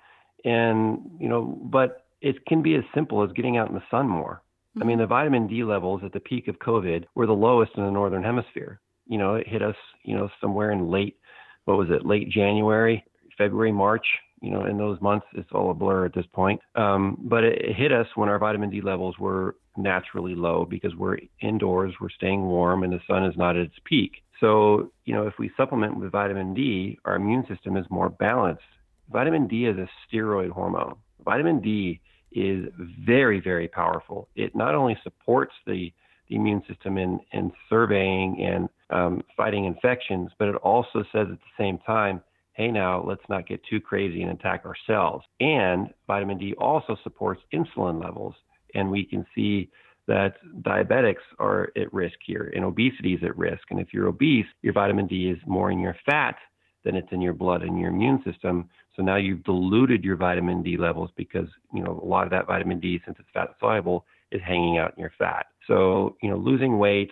and 0.46 1.10
you 1.18 1.28
know, 1.28 1.58
but 1.64 2.06
it 2.22 2.46
can 2.46 2.62
be 2.62 2.76
as 2.76 2.84
simple 2.94 3.22
as 3.22 3.30
getting 3.32 3.58
out 3.58 3.68
in 3.68 3.74
the 3.74 3.82
sun 3.90 4.08
more. 4.08 4.40
Mm-hmm. 4.76 4.82
I 4.82 4.86
mean, 4.86 4.94
mm-hmm. 4.94 5.02
the 5.02 5.06
vitamin 5.08 5.46
D 5.48 5.64
levels 5.64 6.00
at 6.04 6.12
the 6.12 6.20
peak 6.20 6.48
of 6.48 6.58
COVID 6.60 7.04
were 7.14 7.26
the 7.26 7.32
lowest 7.32 7.72
in 7.76 7.84
the 7.84 7.90
northern 7.90 8.22
hemisphere. 8.22 8.80
You 9.06 9.18
know, 9.18 9.34
it 9.34 9.46
hit 9.46 9.62
us, 9.62 9.76
you 10.04 10.16
know, 10.16 10.30
somewhere 10.40 10.70
in 10.70 10.90
late, 10.90 11.18
what 11.64 11.76
was 11.76 11.88
it, 11.90 12.06
late 12.06 12.30
January, 12.30 13.04
February, 13.38 13.72
March. 13.72 14.06
You 14.42 14.50
know, 14.50 14.66
in 14.66 14.76
those 14.76 15.00
months, 15.00 15.26
it's 15.32 15.48
all 15.52 15.70
a 15.70 15.74
blur 15.74 16.04
at 16.04 16.14
this 16.14 16.26
point. 16.32 16.60
Um, 16.74 17.16
but 17.22 17.42
it, 17.42 17.58
it 17.58 17.74
hit 17.74 17.90
us 17.90 18.06
when 18.16 18.28
our 18.28 18.38
vitamin 18.38 18.70
D 18.70 18.82
levels 18.82 19.18
were 19.18 19.56
naturally 19.78 20.34
low 20.34 20.66
because 20.68 20.94
we're 20.94 21.18
indoors, 21.40 21.94
we're 22.00 22.10
staying 22.10 22.42
warm, 22.42 22.82
and 22.82 22.92
the 22.92 23.00
sun 23.06 23.24
is 23.24 23.36
not 23.36 23.56
at 23.56 23.62
its 23.62 23.76
peak. 23.84 24.22
So, 24.40 24.92
you 25.06 25.14
know, 25.14 25.26
if 25.26 25.34
we 25.38 25.50
supplement 25.56 25.98
with 25.98 26.12
vitamin 26.12 26.52
D, 26.52 26.98
our 27.06 27.16
immune 27.16 27.46
system 27.48 27.78
is 27.78 27.86
more 27.88 28.10
balanced 28.10 28.62
Vitamin 29.10 29.46
D 29.46 29.66
is 29.66 29.76
a 29.76 29.88
steroid 30.06 30.50
hormone. 30.50 30.96
Vitamin 31.24 31.60
D 31.60 32.00
is 32.32 32.66
very, 33.04 33.40
very 33.40 33.68
powerful. 33.68 34.28
It 34.34 34.54
not 34.54 34.74
only 34.74 34.96
supports 35.02 35.52
the, 35.66 35.92
the 36.28 36.36
immune 36.36 36.62
system 36.68 36.98
in, 36.98 37.20
in 37.32 37.52
surveying 37.68 38.42
and 38.42 38.68
um, 38.90 39.22
fighting 39.36 39.64
infections, 39.64 40.30
but 40.38 40.48
it 40.48 40.56
also 40.56 41.04
says 41.12 41.28
at 41.30 41.38
the 41.38 41.56
same 41.58 41.78
time, 41.78 42.20
hey, 42.56 42.68
now 42.68 43.04
let's 43.06 43.22
not 43.28 43.46
get 43.46 43.60
too 43.68 43.80
crazy 43.80 44.22
and 44.22 44.32
attack 44.32 44.64
ourselves. 44.64 45.24
And 45.40 45.88
vitamin 46.06 46.38
D 46.38 46.54
also 46.54 46.96
supports 47.02 47.42
insulin 47.52 48.02
levels. 48.02 48.34
And 48.74 48.90
we 48.90 49.04
can 49.04 49.26
see 49.34 49.70
that 50.08 50.36
diabetics 50.62 51.24
are 51.38 51.70
at 51.76 51.92
risk 51.92 52.16
here 52.24 52.52
and 52.54 52.64
obesity 52.64 53.14
is 53.14 53.22
at 53.22 53.36
risk. 53.36 53.62
And 53.70 53.78
if 53.78 53.88
you're 53.92 54.06
obese, 54.06 54.46
your 54.62 54.72
vitamin 54.72 55.06
D 55.06 55.28
is 55.28 55.38
more 55.46 55.70
in 55.70 55.80
your 55.80 55.96
fat 56.06 56.36
than 56.84 56.96
it's 56.96 57.12
in 57.12 57.20
your 57.20 57.34
blood 57.34 57.62
and 57.62 57.78
your 57.78 57.90
immune 57.90 58.22
system. 58.24 58.70
So 58.94 59.02
now 59.02 59.16
you've 59.16 59.44
diluted 59.44 60.02
your 60.02 60.16
vitamin 60.16 60.62
D 60.62 60.78
levels 60.78 61.10
because, 61.16 61.48
you 61.74 61.82
know, 61.82 62.00
a 62.02 62.06
lot 62.06 62.24
of 62.24 62.30
that 62.30 62.46
vitamin 62.46 62.80
D, 62.80 63.00
since 63.04 63.18
it's 63.20 63.28
fat 63.34 63.50
soluble, 63.60 64.06
is 64.32 64.40
hanging 64.46 64.78
out 64.78 64.94
in 64.96 65.00
your 65.00 65.12
fat. 65.18 65.46
So, 65.66 66.16
you 66.22 66.30
know, 66.30 66.36
losing 66.36 66.78
weight, 66.78 67.10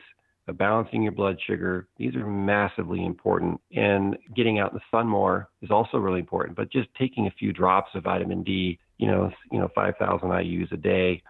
balancing 0.53 1.03
your 1.03 1.13
blood 1.13 1.39
sugar, 1.47 1.89
these 1.97 2.15
are 2.15 2.27
massively 2.27 3.05
important. 3.05 3.61
And 3.75 4.17
getting 4.37 4.59
out 4.59 4.73
in 4.73 4.79
the 4.79 4.97
sun 4.97 5.07
more 5.07 5.49
is 5.63 5.71
also 5.71 5.99
really 5.99 6.21
important. 6.21 6.57
But 6.57 6.71
just 6.71 6.89
taking 6.99 7.27
a 7.27 7.31
few 7.33 7.53
drops 7.53 7.91
of 7.95 8.05
vitamin 8.05 8.43
D, 8.43 8.79
you 8.99 9.07
know, 9.07 9.31
you 9.51 9.59
know, 9.59 9.69
5,000 9.75 10.31
IU's 10.31 10.69
a 10.73 10.77
day 10.77 11.23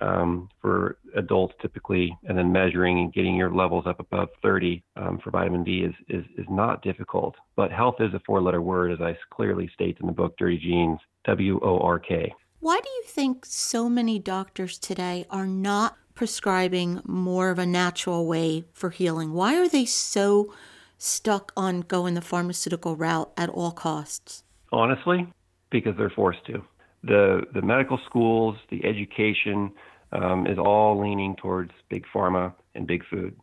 um, 0.00 0.48
for 0.62 0.98
adults 1.16 1.54
typically, 1.60 2.16
and 2.24 2.36
then 2.36 2.52
measuring 2.52 2.98
and 2.98 3.12
getting 3.12 3.36
your 3.36 3.52
levels 3.52 3.84
up 3.86 4.00
above 4.00 4.28
30 4.42 4.82
um, 4.96 5.18
for 5.22 5.30
vitamin 5.30 5.64
D 5.64 5.80
is, 5.80 5.94
is, 6.08 6.24
is 6.38 6.46
not 6.48 6.82
difficult. 6.82 7.34
But 7.56 7.70
health 7.70 7.96
is 8.00 8.14
a 8.14 8.20
four 8.24 8.40
letter 8.40 8.62
word, 8.62 8.92
as 8.92 9.00
I 9.00 9.16
clearly 9.30 9.70
state 9.74 9.98
in 10.00 10.06
the 10.06 10.12
book 10.12 10.36
Dirty 10.38 10.58
Genes, 10.58 11.00
W 11.24 11.60
O 11.62 11.78
R 11.80 11.98
K. 11.98 12.32
Why 12.60 12.78
do 12.82 12.90
you 12.90 13.02
think 13.06 13.46
so 13.46 13.88
many 13.88 14.18
doctors 14.18 14.78
today 14.78 15.26
are 15.30 15.46
not 15.46 15.96
prescribing 16.20 17.00
more 17.06 17.48
of 17.48 17.58
a 17.58 17.64
natural 17.64 18.26
way 18.26 18.62
for 18.74 18.90
healing? 18.90 19.32
Why 19.32 19.58
are 19.58 19.66
they 19.66 19.86
so 19.86 20.52
stuck 20.98 21.50
on 21.56 21.80
going 21.80 22.12
the 22.12 22.20
pharmaceutical 22.20 22.94
route 22.94 23.32
at 23.38 23.48
all 23.48 23.70
costs? 23.70 24.44
Honestly, 24.70 25.26
because 25.70 25.94
they're 25.96 26.12
forced 26.14 26.44
to. 26.44 26.62
The 27.04 27.44
the 27.54 27.62
medical 27.62 27.98
schools, 28.04 28.54
the 28.68 28.84
education, 28.84 29.72
um, 30.12 30.46
is 30.46 30.58
all 30.58 31.00
leaning 31.00 31.36
towards 31.36 31.70
big 31.88 32.04
pharma 32.14 32.52
and 32.74 32.86
big 32.86 33.02
food. 33.08 33.34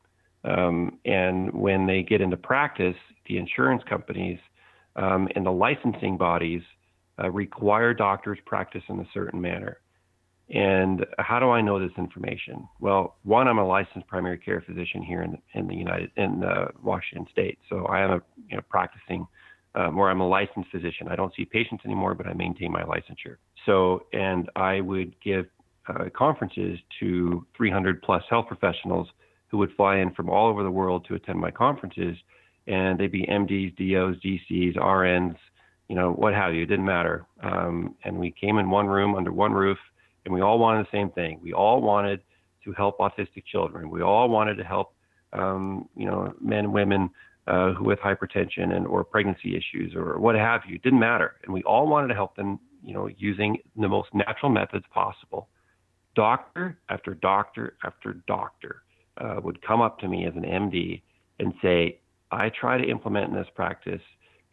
Um, 0.44 1.00
and 1.04 1.52
when 1.54 1.88
they 1.88 2.04
get 2.04 2.22
into 2.22 2.38
practice, 2.38 3.00
the 3.28 3.40
insurance 3.40 3.82
companies 3.90 4.38
um, 4.96 5.28
and 5.36 5.48
the 5.48 5.52
licensing 5.52 6.16
bodies 6.16 6.62
uh, 7.18 7.32
require 7.32 7.96
doctors 7.96 8.38
practice 8.46 8.84
in 8.88 9.00
a 9.00 9.08
certain 9.16 9.42
manner. 9.42 9.80
And 10.50 11.06
how 11.20 11.40
do 11.40 11.50
I 11.50 11.60
know 11.60 11.78
this 11.78 11.92
information? 11.98 12.68
Well, 12.80 13.18
one, 13.24 13.48
I'm 13.48 13.58
a 13.58 13.68
licensed 13.68 14.08
primary 14.08 14.38
care 14.38 14.62
physician 14.66 15.04
here 15.04 15.22
in, 15.22 15.38
in 15.54 15.68
the 15.68 15.76
United 15.76 16.12
in 16.16 16.44
uh, 16.44 16.68
Washington 16.82 17.28
State, 17.32 17.60
so 17.70 17.86
I 17.86 18.02
am 18.02 18.12
a 18.12 18.22
you 18.48 18.56
know, 18.56 18.64
practicing 18.70 19.28
um, 19.76 19.98
where 19.98 20.10
I'm 20.10 20.22
a 20.22 20.28
licensed 20.28 20.72
physician. 20.72 21.08
I 21.10 21.16
don't 21.16 21.34
see 21.36 21.46
patients 21.46 21.84
anymore, 21.86 22.16
but 22.16 22.28
I 22.28 22.34
maintain 22.34 22.72
my 22.72 22.84
licensure. 22.84 23.38
So, 23.66 24.06
and 24.14 24.50
I 24.56 24.80
would 24.80 25.16
give 25.22 25.48
uh, 25.88 26.06
conferences 26.16 26.80
to 27.00 27.46
300 27.56 28.02
plus 28.02 28.24
health 28.30 28.48
professionals 28.48 29.08
who 29.50 29.58
would 29.58 29.72
fly 29.76 29.98
in 29.98 30.14
from 30.14 30.30
all 30.30 30.50
over 30.50 30.64
the 30.64 30.72
world 30.72 31.06
to 31.08 31.16
attend 31.16 31.40
my 31.40 31.52
conferences, 31.52 32.18
and 32.68 33.00
they'd 33.00 33.12
be 33.12 33.26
MDs, 33.26 33.76
DOs, 33.78 34.16
DCs, 34.24 34.78
RNs, 34.78 35.36
you 35.88 35.96
know, 35.96 36.12
what 36.12 36.34
have 36.34 36.54
you. 36.54 36.64
It 36.64 36.68
didn't 36.68 36.86
matter. 36.86 37.26
Um, 37.42 37.96
and 38.04 38.18
we 38.18 38.32
came 38.32 38.58
in 38.58 38.70
one 38.70 38.88
room 38.88 39.16
under 39.16 39.32
one 39.32 39.54
roof, 39.54 39.78
and 40.28 40.34
we 40.34 40.42
all 40.42 40.60
wanted 40.60 40.86
the 40.86 40.90
same 40.92 41.10
thing. 41.12 41.40
We 41.42 41.54
all 41.54 41.82
wanted 41.82 42.20
to 42.66 42.74
help 42.74 42.98
autistic 43.00 43.46
children. 43.50 43.90
We 43.90 44.02
all 44.02 44.28
wanted 44.28 44.56
to 44.56 44.64
help, 44.66 44.94
um, 45.32 45.88
you 45.96 46.06
know, 46.06 46.34
men, 46.42 46.66
and 46.66 46.74
women 46.74 47.10
uh, 47.48 47.72
who 47.72 47.86
with 47.86 48.00
hypertension 48.00 48.76
and 48.76 48.86
or 48.86 49.06
pregnancy 49.06 49.56
issues 49.56 49.96
or 49.96 50.20
what 50.20 50.36
have 50.36 50.62
you. 50.68 50.76
It 50.76 50.84
didn't 50.84 51.00
matter, 51.00 51.36
and 51.44 51.54
we 51.54 51.64
all 51.64 51.88
wanted 51.88 52.10
to 52.10 52.14
help 52.14 52.36
them, 52.36 52.60
you 52.84 52.94
know, 52.94 53.08
using 53.08 53.58
the 53.78 53.88
most 53.88 54.10
natural 54.14 54.52
methods 54.52 54.84
possible 54.94 55.48
doctor 56.14 56.78
after 56.90 57.14
doctor 57.14 57.78
after 57.86 58.14
doctor 58.28 58.82
uh, 59.22 59.40
would 59.42 59.62
come 59.62 59.80
up 59.80 59.98
to 60.00 60.10
me 60.10 60.26
as 60.26 60.36
an 60.36 60.44
MD 60.44 61.02
and 61.40 61.54
say, 61.62 62.00
I 62.32 62.50
try 62.50 62.78
to 62.78 62.84
implement 62.84 63.30
in 63.30 63.36
this 63.36 63.48
practice, 63.56 64.02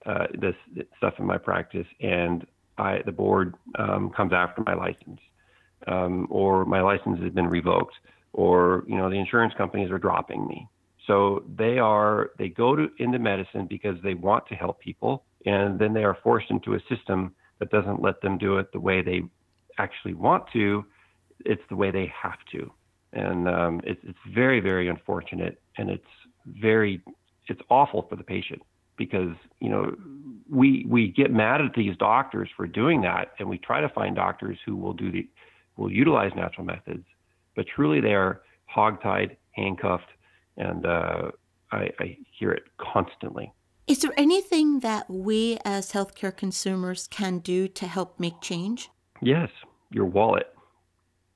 uh, 0.07 0.27
this 0.39 0.55
stuff 0.99 1.15
in 1.19 1.25
my 1.25 1.39
practice, 1.39 1.87
and 2.01 2.47
I, 2.79 2.99
the 3.05 3.13
board 3.13 3.55
um, 3.79 4.11
comes 4.17 4.33
after 4.33 4.63
my 4.65 4.75
license, 4.75 5.19
um, 5.87 6.27
or 6.31 6.65
my 6.65 6.81
license 6.81 7.21
has 7.23 7.33
been 7.33 7.47
revoked, 7.47 7.95
or 8.33 8.85
you 8.87 8.97
know 8.97 9.09
the 9.11 9.17
insurance 9.17 9.55
companies 9.57 9.91
are 9.91 9.99
dropping 9.99 10.47
me. 10.47 10.69
So 11.07 11.45
they 11.57 11.79
are 11.79 12.31
they 12.39 12.49
go 12.49 12.75
to 12.77 12.89
into 12.99 13.19
medicine 13.19 13.67
because 13.67 13.97
they 14.03 14.15
want 14.15 14.47
to 14.49 14.55
help 14.55 14.81
people, 14.81 15.25
and 15.47 15.79
then 15.79 15.93
they 15.93 16.05
are 16.05 16.17
forced 16.23 16.51
into 16.51 16.75
a 16.75 16.81
system 16.89 17.35
that 17.59 17.71
doesn't 17.71 18.03
let 18.03 18.21
them 18.21 18.39
do 18.39 18.59
it 18.59 18.73
the 18.73 18.81
way 18.81 19.03
they 19.03 19.23
actually 19.79 20.15
want 20.15 20.45
to, 20.53 20.85
it's 21.45 21.63
the 21.69 21.77
way 21.77 21.91
they 21.91 22.13
have 22.23 22.39
to, 22.53 22.73
and 23.13 23.49
um, 23.49 23.81
it's 23.85 24.01
it's 24.05 24.19
very 24.35 24.61
very 24.61 24.89
unfortunate, 24.89 25.61
and 25.77 25.91
it's 25.91 26.05
very 26.47 27.03
it's 27.49 27.61
awful 27.71 28.07
for 28.09 28.17
the 28.17 28.25
patient 28.25 28.63
because 28.97 29.35
you 29.61 29.69
know 29.69 29.95
we 30.49 30.87
we 30.89 31.09
get 31.09 31.31
mad 31.31 31.61
at 31.61 31.75
these 31.75 31.97
doctors 31.99 32.49
for 32.57 32.67
doing 32.67 33.03
that, 33.03 33.33
and 33.39 33.49
we 33.49 33.59
try 33.59 33.81
to 33.81 33.89
find 33.89 34.17
doctors 34.17 34.59
who 34.65 34.77
will 34.77 34.93
do 34.93 35.11
the 35.11 35.29
will 35.77 35.91
utilize 35.91 36.33
natural 36.37 36.67
methods, 36.67 37.05
but 37.57 37.67
truly 37.75 38.01
they 38.01 38.15
are 38.15 38.43
hogtied, 38.75 39.37
handcuffed, 39.53 40.11
and 40.57 40.87
uh, 40.87 41.31
I, 41.73 41.91
I 41.99 42.19
hear 42.39 42.53
it 42.53 42.65
constantly. 42.79 43.53
Is 43.87 44.01
there 44.01 44.13
anything 44.17 44.81
that 44.81 45.11
we 45.11 45.59
as 45.65 45.93
healthcare 45.93 46.35
consumers 46.35 47.07
can 47.09 47.39
do 47.39 47.69
to 47.69 47.87
help 47.87 48.19
make 48.19 48.41
change? 48.41 48.89
Yes, 49.21 49.51
your 49.91 50.07
wallet 50.07 50.55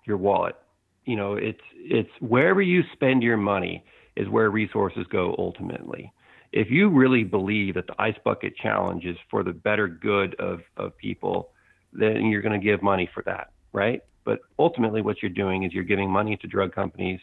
your 0.09 0.17
wallet. 0.17 0.57
You 1.05 1.17
know, 1.17 1.35
it's 1.35 1.61
it's 1.75 2.11
wherever 2.21 2.61
you 2.61 2.83
spend 2.95 3.23
your 3.23 3.37
money 3.37 3.85
is 4.17 4.29
where 4.29 4.51
resources 4.51 5.07
go 5.13 5.35
ultimately. 5.39 6.13
if 6.51 6.71
you 6.71 6.89
really 6.89 7.25
believe 7.25 7.75
that 7.75 7.87
the 7.87 7.95
ice 7.99 8.17
bucket 8.25 8.57
challenge 8.57 9.05
is 9.05 9.17
for 9.31 9.43
the 9.43 9.53
better 9.53 9.87
good 9.87 10.35
of, 10.37 10.61
of 10.79 10.97
people, 10.97 11.51
then 11.93 12.27
you're 12.27 12.41
going 12.41 12.59
to 12.59 12.65
give 12.65 12.83
money 12.83 13.09
for 13.13 13.23
that, 13.25 13.51
right? 13.73 14.01
But 14.29 14.41
ultimately, 14.59 15.01
what 15.01 15.23
you're 15.23 15.31
doing 15.31 15.63
is 15.63 15.73
you're 15.73 15.85
giving 15.85 16.11
money 16.11 16.37
to 16.37 16.47
drug 16.47 16.75
companies 16.75 17.19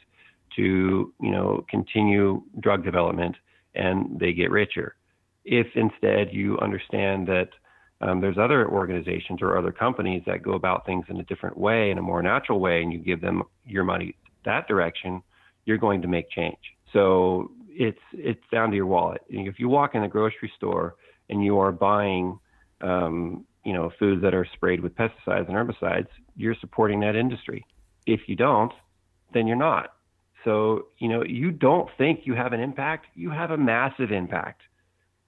to, 0.56 1.14
you 1.22 1.32
know, 1.36 1.64
continue 1.70 2.42
drug 2.62 2.84
development, 2.84 3.36
and 3.76 4.20
they 4.20 4.34
get 4.34 4.50
richer. 4.50 4.96
If 5.44 5.68
instead 5.76 6.34
you 6.34 6.58
understand 6.58 7.28
that 7.28 7.50
um, 8.02 8.22
there's 8.22 8.40
other 8.40 8.68
organizations 8.68 9.40
or 9.44 9.56
other 9.56 9.72
companies 9.72 10.24
that 10.26 10.42
go 10.42 10.54
about 10.54 10.88
things 10.88 11.06
in 11.08 11.18
a 11.18 11.24
different 11.26 11.56
way, 11.56 11.92
in 11.92 12.00
a 12.00 12.02
more 12.02 12.24
natural 12.24 12.60
way, 12.60 12.82
and 12.82 12.92
you 12.92 12.98
give 12.98 13.22
them 13.22 13.44
your 13.68 13.84
money 13.84 14.16
that 14.44 14.68
direction, 14.68 15.22
you're 15.66 15.78
going 15.78 16.02
to 16.02 16.08
make 16.08 16.28
change. 16.32 16.58
So 16.92 17.52
it's 17.70 18.06
it's 18.14 18.42
down 18.52 18.72
to 18.72 18.76
your 18.76 18.88
wallet. 18.88 19.22
If 19.30 19.60
you 19.60 19.70
walk 19.70 19.94
in 19.94 20.02
a 20.02 20.08
grocery 20.08 20.52
store 20.58 20.96
and 21.30 21.46
you 21.46 21.60
are 21.60 21.72
buying, 21.72 22.40
um, 22.82 23.46
you 23.64 23.74
know, 23.74 23.92
foods 24.00 24.24
that 24.24 24.34
are 24.34 24.48
sprayed 24.56 24.80
with 24.80 24.96
pesticides 24.96 25.48
and 25.50 25.56
herbicides, 25.56 26.08
you're 26.36 26.56
supporting 26.60 27.00
that 27.02 27.16
industry. 27.16 27.66
If 28.06 28.22
you 28.28 28.36
don't, 28.36 28.72
then 29.34 29.48
you're 29.48 29.56
not. 29.56 29.94
So 30.44 30.88
you 31.00 31.10
know, 31.10 31.24
you 31.24 31.52
don't 31.52 31.90
think 31.98 32.22
you 32.24 32.36
have 32.36 32.54
an 32.54 32.60
impact. 32.60 33.08
You 33.16 33.32
have 33.32 33.52
a 33.52 33.58
massive 33.58 34.12
impact, 34.12 34.62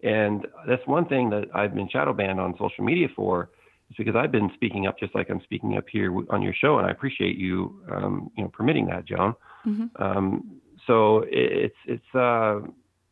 and 0.04 0.46
that's 0.68 0.86
one 0.86 1.06
thing 1.06 1.30
that 1.32 1.46
I've 1.56 1.74
been 1.74 1.90
shadow 1.90 2.14
banned 2.14 2.40
on 2.40 2.54
social 2.60 2.84
media 2.84 3.08
for. 3.16 3.50
Is 3.90 3.96
because 3.98 4.16
I've 4.16 4.32
been 4.32 4.52
speaking 4.54 4.86
up 4.86 5.00
just 5.00 5.16
like 5.16 5.30
I'm 5.30 5.42
speaking 5.42 5.78
up 5.78 5.86
here 5.92 6.14
on 6.30 6.42
your 6.42 6.54
show, 6.54 6.78
and 6.78 6.86
I 6.86 6.92
appreciate 6.92 7.38
you, 7.38 7.82
um, 7.92 8.30
you 8.36 8.44
know, 8.44 8.50
permitting 8.50 8.86
that, 8.88 9.06
Joan. 9.06 9.34
Mm-hmm. 9.66 10.04
Um, 10.04 10.60
so 10.86 11.26
it's 11.28 11.76
it's 11.86 12.16
uh, 12.16 12.60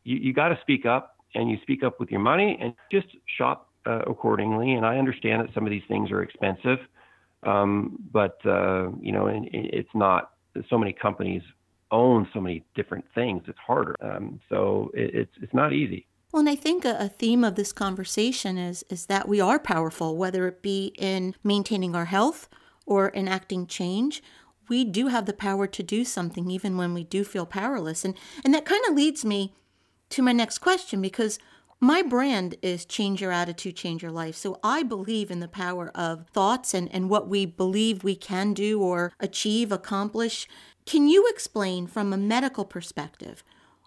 you, 0.03 0.17
you 0.17 0.33
got 0.33 0.49
to 0.49 0.57
speak 0.61 0.85
up, 0.85 1.17
and 1.33 1.49
you 1.49 1.57
speak 1.61 1.83
up 1.83 1.99
with 1.99 2.11
your 2.11 2.19
money, 2.19 2.57
and 2.61 2.73
just 2.91 3.07
shop 3.37 3.69
uh, 3.85 4.01
accordingly. 4.07 4.73
And 4.73 4.85
I 4.85 4.97
understand 4.97 5.41
that 5.41 5.53
some 5.53 5.65
of 5.65 5.71
these 5.71 5.83
things 5.87 6.11
are 6.11 6.21
expensive, 6.21 6.79
um, 7.45 7.97
but 8.11 8.37
uh, 8.45 8.89
you 9.01 9.11
know, 9.11 9.27
and, 9.27 9.47
it's 9.51 9.93
not. 9.93 10.31
So 10.69 10.77
many 10.77 10.93
companies 10.93 11.41
own 11.91 12.27
so 12.33 12.39
many 12.39 12.63
different 12.75 13.03
things. 13.13 13.43
It's 13.47 13.59
harder. 13.59 13.95
Um, 14.01 14.39
so 14.49 14.89
it, 14.93 15.13
it's 15.13 15.31
it's 15.41 15.53
not 15.53 15.73
easy. 15.73 16.07
Well, 16.31 16.39
and 16.39 16.49
I 16.49 16.55
think 16.55 16.85
a, 16.85 16.97
a, 16.99 17.09
theme 17.09 17.43
of 17.43 17.55
this 17.55 17.73
conversation 17.73 18.57
is 18.57 18.83
is 18.89 19.07
that 19.07 19.27
we 19.27 19.41
are 19.41 19.59
powerful, 19.59 20.15
whether 20.15 20.47
it 20.47 20.61
be 20.61 20.93
in 20.97 21.35
maintaining 21.43 21.95
our 21.95 22.05
health 22.05 22.47
or 22.85 23.11
enacting 23.13 23.67
change 23.67 24.21
we 24.67 24.83
do 24.83 25.07
have 25.07 25.25
the 25.25 25.33
power 25.33 25.67
to 25.67 25.83
do 25.83 26.03
something 26.03 26.49
even 26.49 26.77
when 26.77 26.93
we 26.93 27.03
do 27.03 27.23
feel 27.23 27.45
powerless. 27.45 28.05
And 28.05 28.15
and 28.43 28.53
that 28.53 28.65
kind 28.65 28.83
of 28.87 28.95
leads 28.95 29.23
me 29.23 29.53
to 30.09 30.21
my 30.21 30.31
next 30.31 30.59
question 30.59 31.01
because 31.01 31.39
my 31.79 32.01
brand 32.01 32.55
is 32.61 32.85
change 32.85 33.21
your 33.21 33.31
attitude, 33.31 33.75
change 33.75 34.01
your 34.01 34.11
life. 34.11 34.35
So 34.35 34.59
I 34.63 34.83
believe 34.83 35.29
in 35.29 35.39
the 35.39 35.47
power 35.47 35.91
of 35.93 36.27
thoughts 36.29 36.73
and, 36.73 36.93
and 36.93 37.09
what 37.09 37.27
we 37.27 37.45
believe 37.45 38.03
we 38.03 38.15
can 38.15 38.53
do 38.53 38.81
or 38.81 39.11
achieve, 39.19 39.71
accomplish. 39.71 40.47
Can 40.85 41.07
you 41.07 41.27
explain 41.29 41.87
from 41.87 42.13
a 42.13 42.17
medical 42.17 42.65
perspective 42.65 43.43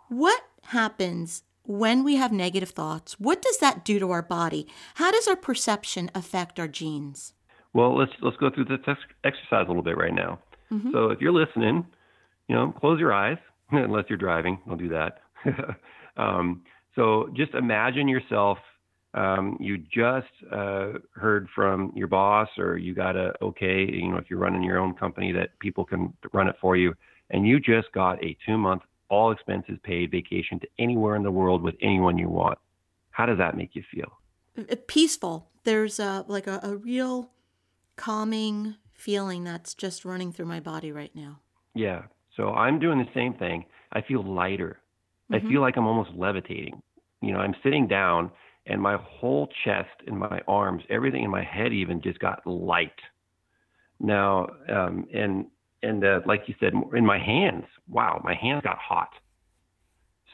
what 0.09 0.43
happens 0.65 1.43
when 1.65 2.03
we 2.03 2.17
have 2.17 2.33
negative 2.33 2.71
thoughts? 2.71 3.19
What 3.19 3.43
does 3.43 3.59
that 3.59 3.85
do 3.85 3.99
to 3.99 4.11
our 4.11 4.23
body? 4.23 4.67
How 4.95 5.11
does 5.11 5.29
our 5.29 5.37
perception 5.37 6.11
affect 6.15 6.59
our 6.59 6.69
genes? 6.69 7.35
Well, 7.73 7.97
let's 7.97 8.13
let's 8.23 8.37
go 8.39 8.51
through 8.51 8.65
this 8.65 8.81
exercise 9.25 9.67
a 9.67 9.69
little 9.69 9.83
bit 9.83 9.97
right 9.97 10.15
now. 10.15 10.41
Mm-hmm. 10.73 10.91
So 10.93 11.11
if 11.11 11.21
you're 11.21 11.33
listening, 11.33 11.87
you 12.49 12.57
know, 12.57 12.73
close 12.79 12.99
your 12.99 13.13
eyes 13.13 13.39
unless 13.71 14.05
you're 14.09 14.19
driving. 14.19 14.59
Don't 14.67 14.79
do 14.79 14.89
that. 14.89 15.21
um, 16.17 16.63
so 16.99 17.31
just 17.35 17.55
imagine 17.55 18.09
yourself. 18.09 18.59
Um, 19.15 19.57
you 19.61 19.79
just 19.79 20.27
uh, 20.53 20.95
heard 21.15 21.49
from 21.55 21.93
your 21.95 22.09
boss, 22.09 22.49
or 22.59 22.77
you 22.77 22.95
got 22.95 23.17
a 23.17 23.33
okay. 23.41 23.89
You 23.91 24.11
know, 24.11 24.17
if 24.17 24.25
you're 24.29 24.39
running 24.39 24.63
your 24.63 24.79
own 24.79 24.95
company, 24.95 25.33
that 25.33 25.59
people 25.61 25.85
can 25.85 26.13
run 26.33 26.49
it 26.49 26.57
for 26.61 26.77
you, 26.77 26.93
and 27.31 27.47
you 27.47 27.61
just 27.61 27.91
got 27.93 28.23
a 28.23 28.37
two-month, 28.45 28.83
all 29.09 29.31
expenses 29.31 29.79
paid 29.83 30.11
vacation 30.11 30.59
to 30.61 30.67
anywhere 30.79 31.15
in 31.17 31.23
the 31.23 31.31
world 31.31 31.63
with 31.63 31.77
anyone 31.81 32.19
you 32.19 32.29
want. 32.29 32.59
How 33.11 33.27
does 33.27 33.39
that 33.39 33.57
make 33.57 33.75
you 33.75 33.83
feel? 33.91 34.19
Peaceful. 34.89 35.49
There's 35.65 35.99
a 36.01 36.25
like 36.29 36.47
a, 36.47 36.61
a 36.63 36.77
real 36.77 37.31
calming 37.97 38.77
feeling 38.93 39.45
that's 39.45 39.75
just 39.75 40.05
running 40.05 40.33
through 40.33 40.47
my 40.47 40.61
body 40.61 40.91
right 40.91 41.15
now. 41.15 41.39
Yeah. 41.75 42.03
So 42.37 42.51
I'm 42.51 42.79
doing 42.79 42.99
the 42.99 43.09
same 43.15 43.35
thing. 43.35 43.65
I 43.93 44.03
feel 44.03 44.23
lighter. 44.23 44.79
Mm-hmm. 45.33 45.47
I 45.47 45.51
feel 45.51 45.61
like 45.61 45.77
I'm 45.77 45.87
almost 45.87 46.11
levitating. 46.17 46.83
You 47.21 47.33
know, 47.33 47.39
I'm 47.39 47.55
sitting 47.63 47.87
down 47.87 48.31
and 48.67 48.81
my 48.81 48.97
whole 49.03 49.49
chest 49.65 49.89
and 50.07 50.19
my 50.19 50.41
arms, 50.47 50.83
everything 50.91 51.25
in 51.25 51.31
my 51.31 51.43
head 51.43 51.73
even 51.73 52.01
just 52.03 52.19
got 52.19 52.47
light. 52.47 52.93
Now, 53.99 54.49
um, 54.69 55.07
and 55.13 55.47
and 55.83 56.05
uh, 56.05 56.21
like 56.27 56.43
you 56.47 56.55
said, 56.61 56.73
in 56.95 57.07
my 57.07 57.19
hands, 57.19 57.65
wow, 57.89 58.21
my 58.25 58.35
hands 58.35 58.63
got 58.63 58.79
hot. 58.79 59.11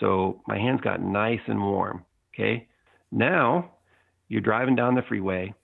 So 0.00 0.42
my 0.46 0.58
hands 0.58 0.80
got 0.80 1.02
nice 1.02 1.40
and 1.46 1.60
warm. 1.60 2.04
Okay. 2.34 2.66
Now 3.12 3.70
you're 4.28 4.40
driving 4.40 4.74
down 4.74 4.94
the 4.94 5.02
freeway 5.02 5.54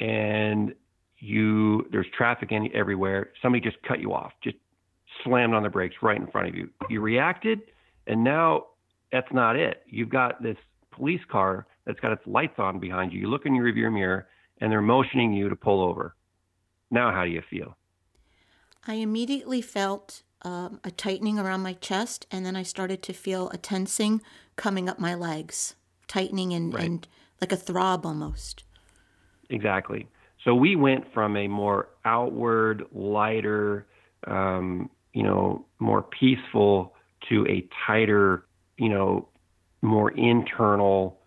and 0.00 0.74
you 1.18 1.86
there's 1.90 2.06
traffic 2.16 2.52
in, 2.52 2.68
everywhere. 2.74 3.30
Somebody 3.42 3.62
just 3.64 3.82
cut 3.82 4.00
you 4.00 4.12
off, 4.12 4.32
just 4.44 4.56
slammed 5.24 5.54
on 5.54 5.62
the 5.62 5.68
brakes 5.68 5.96
right 6.02 6.20
in 6.20 6.26
front 6.28 6.48
of 6.48 6.54
you. 6.54 6.68
You 6.88 7.00
reacted, 7.00 7.62
and 8.06 8.22
now 8.22 8.66
that's 9.12 9.32
not 9.32 9.56
it. 9.56 9.82
You've 9.86 10.08
got 10.08 10.42
this 10.42 10.56
police 10.90 11.20
car 11.30 11.66
that's 11.84 12.00
got 12.00 12.12
its 12.12 12.26
lights 12.26 12.58
on 12.58 12.80
behind 12.80 13.12
you. 13.12 13.20
You 13.20 13.28
look 13.28 13.46
in 13.46 13.54
your 13.54 13.66
rearview 13.66 13.92
mirror, 13.92 14.28
and 14.60 14.72
they're 14.72 14.82
motioning 14.82 15.32
you 15.32 15.48
to 15.48 15.56
pull 15.56 15.82
over. 15.82 16.14
Now, 16.90 17.12
how 17.12 17.24
do 17.24 17.30
you 17.30 17.42
feel? 17.48 17.76
I 18.86 18.94
immediately 18.94 19.60
felt 19.60 20.22
um, 20.42 20.80
a 20.84 20.90
tightening 20.90 21.38
around 21.38 21.62
my 21.62 21.74
chest, 21.74 22.26
and 22.30 22.46
then 22.46 22.56
I 22.56 22.62
started 22.62 23.02
to 23.04 23.12
feel 23.12 23.50
a 23.50 23.56
tensing 23.56 24.22
coming 24.56 24.88
up 24.88 24.98
my 24.98 25.14
legs, 25.14 25.74
tightening 26.08 26.52
and, 26.52 26.72
right. 26.72 26.84
and 26.84 27.08
like 27.40 27.52
a 27.52 27.56
throb 27.56 28.06
almost. 28.06 28.64
Exactly. 29.50 30.08
So 30.44 30.54
we 30.54 30.76
went 30.76 31.12
from 31.12 31.36
a 31.36 31.48
more 31.48 31.88
outward, 32.04 32.84
lighter, 32.92 33.86
um, 34.26 34.88
you 35.12 35.22
know, 35.22 35.64
more 35.78 36.02
peaceful 36.02 36.94
to 37.28 37.46
a 37.48 37.68
tighter, 37.86 38.45
you 38.78 38.88
know, 38.88 39.28
more 39.82 40.10
internal 40.12 41.18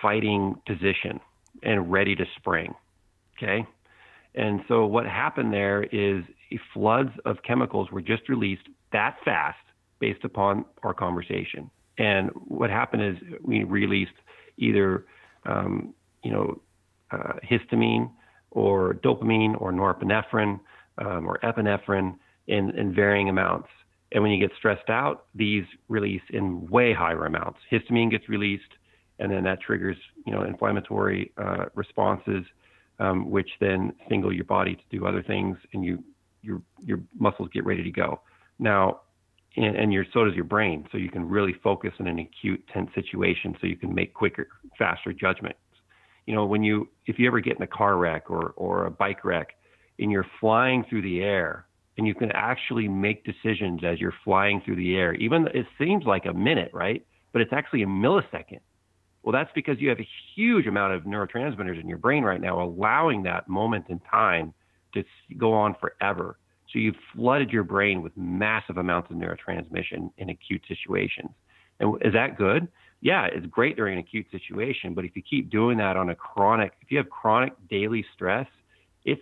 fighting 0.00 0.54
position 0.66 1.20
and 1.62 1.90
ready 1.90 2.14
to 2.16 2.24
spring. 2.36 2.74
Okay. 3.36 3.66
And 4.34 4.60
so 4.68 4.86
what 4.86 5.06
happened 5.06 5.52
there 5.52 5.84
is 5.84 6.24
floods 6.72 7.10
of 7.24 7.36
chemicals 7.46 7.90
were 7.90 8.00
just 8.00 8.28
released 8.28 8.68
that 8.92 9.16
fast 9.24 9.58
based 10.00 10.24
upon 10.24 10.64
our 10.82 10.94
conversation. 10.94 11.70
And 11.98 12.30
what 12.48 12.70
happened 12.70 13.02
is 13.02 13.16
we 13.42 13.64
released 13.64 14.12
either, 14.56 15.04
um, 15.44 15.94
you 16.24 16.32
know, 16.32 16.60
uh, 17.10 17.34
histamine, 17.48 18.10
or 18.52 18.94
dopamine 18.94 19.60
or 19.60 19.72
norepinephrine 19.72 20.60
um, 20.98 21.26
or 21.26 21.38
epinephrine 21.42 22.16
in, 22.46 22.70
in 22.78 22.94
varying 22.94 23.28
amounts. 23.28 23.68
And 24.14 24.22
when 24.22 24.32
you 24.32 24.38
get 24.46 24.54
stressed 24.56 24.90
out, 24.90 25.26
these 25.34 25.64
release 25.88 26.22
in 26.30 26.66
way 26.68 26.92
higher 26.92 27.24
amounts. 27.24 27.60
Histamine 27.70 28.10
gets 28.10 28.28
released, 28.28 28.72
and 29.18 29.32
then 29.32 29.44
that 29.44 29.60
triggers 29.60 29.96
you 30.26 30.32
know 30.32 30.42
inflammatory 30.42 31.32
uh, 31.38 31.66
responses, 31.74 32.44
um, 32.98 33.30
which 33.30 33.48
then 33.60 33.92
signal 34.08 34.32
your 34.32 34.44
body 34.44 34.76
to 34.76 34.82
do 34.90 35.06
other 35.06 35.22
things, 35.22 35.56
and 35.72 35.84
you 35.84 36.04
your 36.42 36.60
your 36.80 37.00
muscles 37.18 37.48
get 37.52 37.64
ready 37.64 37.82
to 37.82 37.90
go. 37.90 38.20
Now, 38.58 39.00
and, 39.56 39.76
and 39.76 39.92
your 39.92 40.04
so 40.12 40.24
does 40.24 40.34
your 40.34 40.44
brain, 40.44 40.86
so 40.92 40.98
you 40.98 41.10
can 41.10 41.26
really 41.28 41.54
focus 41.62 41.92
in 41.98 42.06
an 42.06 42.18
acute 42.18 42.62
tense 42.72 42.90
situation, 42.94 43.56
so 43.60 43.66
you 43.66 43.76
can 43.76 43.94
make 43.94 44.12
quicker, 44.12 44.48
faster 44.78 45.12
judgments. 45.12 45.58
you 46.26 46.34
know, 46.34 46.44
when 46.46 46.62
you 46.62 46.88
if 47.06 47.18
you 47.18 47.26
ever 47.26 47.40
get 47.40 47.56
in 47.56 47.62
a 47.62 47.66
car 47.66 47.96
wreck 47.96 48.30
or 48.30 48.52
or 48.56 48.86
a 48.86 48.90
bike 48.90 49.24
wreck 49.24 49.48
and 49.98 50.10
you're 50.10 50.26
flying 50.40 50.84
through 50.88 51.02
the 51.02 51.22
air 51.22 51.66
and 51.98 52.06
you 52.06 52.14
can 52.14 52.32
actually 52.32 52.88
make 52.88 53.24
decisions 53.24 53.82
as 53.84 54.00
you're 54.00 54.14
flying 54.24 54.60
through 54.64 54.76
the 54.76 54.96
air, 54.96 55.14
even 55.14 55.46
it 55.54 55.66
seems 55.78 56.04
like 56.04 56.26
a 56.26 56.32
minute, 56.32 56.70
right? 56.72 57.04
But 57.32 57.42
it's 57.42 57.52
actually 57.52 57.82
a 57.82 57.86
millisecond. 57.86 58.60
Well, 59.22 59.32
that's 59.32 59.50
because 59.54 59.78
you 59.78 59.88
have 59.88 60.00
a 60.00 60.08
huge 60.34 60.66
amount 60.66 60.94
of 60.94 61.04
neurotransmitters 61.04 61.80
in 61.80 61.88
your 61.88 61.98
brain 61.98 62.24
right 62.24 62.40
now, 62.40 62.60
allowing 62.62 63.22
that 63.24 63.48
moment 63.48 63.86
in 63.88 64.00
time 64.00 64.52
to 64.94 65.04
go 65.38 65.52
on 65.52 65.76
forever. 65.80 66.38
So 66.72 66.78
you've 66.78 66.96
flooded 67.14 67.50
your 67.50 67.64
brain 67.64 68.02
with 68.02 68.16
massive 68.16 68.78
amounts 68.78 69.10
of 69.10 69.16
neurotransmission 69.16 70.10
in 70.16 70.30
acute 70.30 70.62
situations. 70.66 71.30
And 71.78 71.96
is 72.02 72.12
that 72.14 72.36
good? 72.36 72.68
yeah, 73.02 73.26
it's 73.26 73.44
great 73.46 73.76
during 73.76 73.94
an 73.94 73.98
acute 73.98 74.26
situation, 74.30 74.94
but 74.94 75.04
if 75.04 75.16
you 75.16 75.22
keep 75.28 75.50
doing 75.50 75.76
that 75.78 75.96
on 75.96 76.10
a 76.10 76.14
chronic, 76.14 76.72
if 76.80 76.90
you 76.90 76.98
have 76.98 77.10
chronic 77.10 77.52
daily 77.68 78.04
stress, 78.14 78.46
it's 79.04 79.20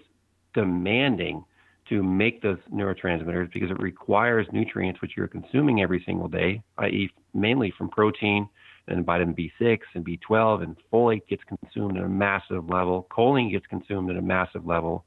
demanding 0.53 1.43
to 1.91 2.03
make 2.03 2.41
those 2.41 2.59
neurotransmitters 2.73 3.53
because 3.53 3.71
it 3.71 3.79
requires 3.81 4.47
nutrients 4.53 5.03
which 5.03 5.13
you're 5.17 5.29
consuming 5.29 5.83
every 5.83 6.03
single 6.07 6.29
day, 6.29 6.63
i.e., 6.79 7.11
mainly 7.35 7.73
from 7.77 7.91
protein, 7.91 8.49
and 8.89 9.05
vitamin 9.05 9.35
B6 9.35 9.81
and 9.95 10.05
B12 10.05 10.63
and 10.63 10.77
folate 10.93 11.27
gets 11.29 11.43
consumed 11.45 11.99
at 11.99 12.05
a 12.05 12.09
massive 12.09 12.69
level. 12.69 13.07
Choline 13.11 13.51
gets 13.51 13.67
consumed 13.67 14.11
at 14.11 14.17
a 14.17 14.23
massive 14.23 14.67
level. 14.67 15.05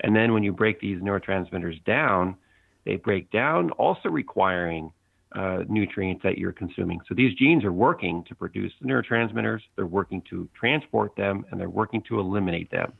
And 0.00 0.16
then 0.16 0.32
when 0.32 0.42
you 0.42 0.52
break 0.52 0.80
these 0.80 1.00
neurotransmitters 1.00 1.84
down, 1.84 2.36
they 2.84 2.96
break 2.96 3.30
down, 3.30 3.70
also 3.72 4.08
requiring 4.08 4.90
uh, 5.32 5.58
nutrients 5.68 6.22
that 6.24 6.38
you're 6.38 6.52
consuming. 6.52 7.00
So 7.08 7.14
these 7.14 7.34
genes 7.34 7.64
are 7.64 7.72
working 7.72 8.24
to 8.28 8.34
produce 8.34 8.72
the 8.80 8.88
neurotransmitters, 8.88 9.60
they're 9.76 9.86
working 9.86 10.22
to 10.30 10.48
transport 10.58 11.14
them, 11.16 11.44
and 11.50 11.60
they're 11.60 11.70
working 11.70 12.02
to 12.08 12.18
eliminate 12.18 12.70
them. 12.70 12.92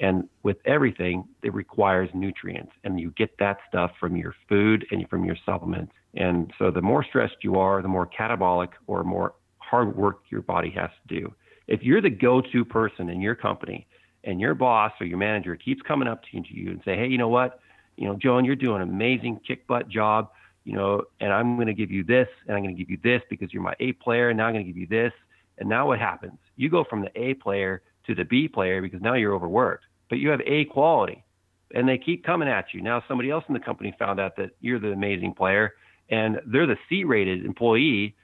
And 0.00 0.28
with 0.42 0.56
everything, 0.64 1.24
it 1.42 1.54
requires 1.54 2.10
nutrients, 2.14 2.72
and 2.82 2.98
you 2.98 3.12
get 3.12 3.38
that 3.38 3.58
stuff 3.68 3.92
from 4.00 4.16
your 4.16 4.34
food 4.48 4.86
and 4.90 5.08
from 5.08 5.24
your 5.24 5.36
supplements. 5.46 5.92
And 6.14 6.52
so 6.58 6.70
the 6.70 6.82
more 6.82 7.04
stressed 7.04 7.36
you 7.42 7.56
are, 7.58 7.80
the 7.80 7.88
more 7.88 8.06
catabolic 8.06 8.70
or 8.86 9.04
more 9.04 9.34
hard 9.58 9.96
work 9.96 10.22
your 10.30 10.42
body 10.42 10.70
has 10.70 10.90
to 11.06 11.20
do. 11.20 11.34
If 11.68 11.82
you're 11.82 12.00
the 12.00 12.10
go-to 12.10 12.64
person 12.64 13.08
in 13.08 13.20
your 13.20 13.34
company 13.34 13.86
and 14.24 14.40
your 14.40 14.54
boss 14.54 14.92
or 15.00 15.06
your 15.06 15.18
manager 15.18 15.56
keeps 15.56 15.80
coming 15.82 16.08
up 16.08 16.22
to 16.24 16.42
you 16.48 16.70
and 16.70 16.82
say, 16.84 16.96
"Hey, 16.96 17.06
you 17.06 17.18
know 17.18 17.28
what? 17.28 17.60
You 17.96 18.08
know, 18.08 18.16
Joan, 18.16 18.44
you're 18.44 18.56
doing 18.56 18.82
an 18.82 18.88
amazing 18.88 19.40
kick 19.46 19.66
butt 19.66 19.88
job, 19.88 20.30
you 20.64 20.74
know, 20.74 21.04
and 21.20 21.32
I'm 21.32 21.54
going 21.56 21.68
to 21.68 21.74
give 21.74 21.90
you 21.90 22.02
this 22.02 22.28
and 22.46 22.56
I'm 22.56 22.62
going 22.62 22.74
to 22.74 22.78
give 22.78 22.90
you 22.90 22.98
this 23.02 23.22
because 23.30 23.52
you're 23.52 23.62
my 23.62 23.74
A 23.80 23.92
player 23.92 24.30
and 24.30 24.36
now 24.36 24.46
I'm 24.46 24.52
going 24.54 24.64
to 24.64 24.70
give 24.70 24.78
you 24.78 24.88
this." 24.88 25.12
And 25.58 25.68
now 25.68 25.86
what 25.86 26.00
happens? 26.00 26.38
You 26.56 26.68
go 26.68 26.82
from 26.82 27.00
the 27.00 27.12
A 27.14 27.34
player 27.34 27.82
to 28.06 28.14
the 28.14 28.24
B 28.24 28.48
player 28.48 28.82
because 28.82 29.00
now 29.00 29.14
you're 29.14 29.34
overworked, 29.34 29.84
but 30.08 30.18
you 30.18 30.30
have 30.30 30.40
A 30.46 30.64
quality. 30.66 31.24
And 31.74 31.88
they 31.88 31.98
keep 31.98 32.24
coming 32.24 32.48
at 32.48 32.66
you. 32.72 32.82
Now 32.82 33.02
somebody 33.08 33.30
else 33.30 33.44
in 33.48 33.54
the 33.54 33.60
company 33.60 33.94
found 33.98 34.20
out 34.20 34.36
that 34.36 34.50
you're 34.60 34.78
the 34.78 34.92
amazing 34.92 35.34
player 35.34 35.74
and 36.08 36.40
they're 36.46 36.66
the 36.66 36.76
C-rated 36.88 37.44
employee 37.44 38.14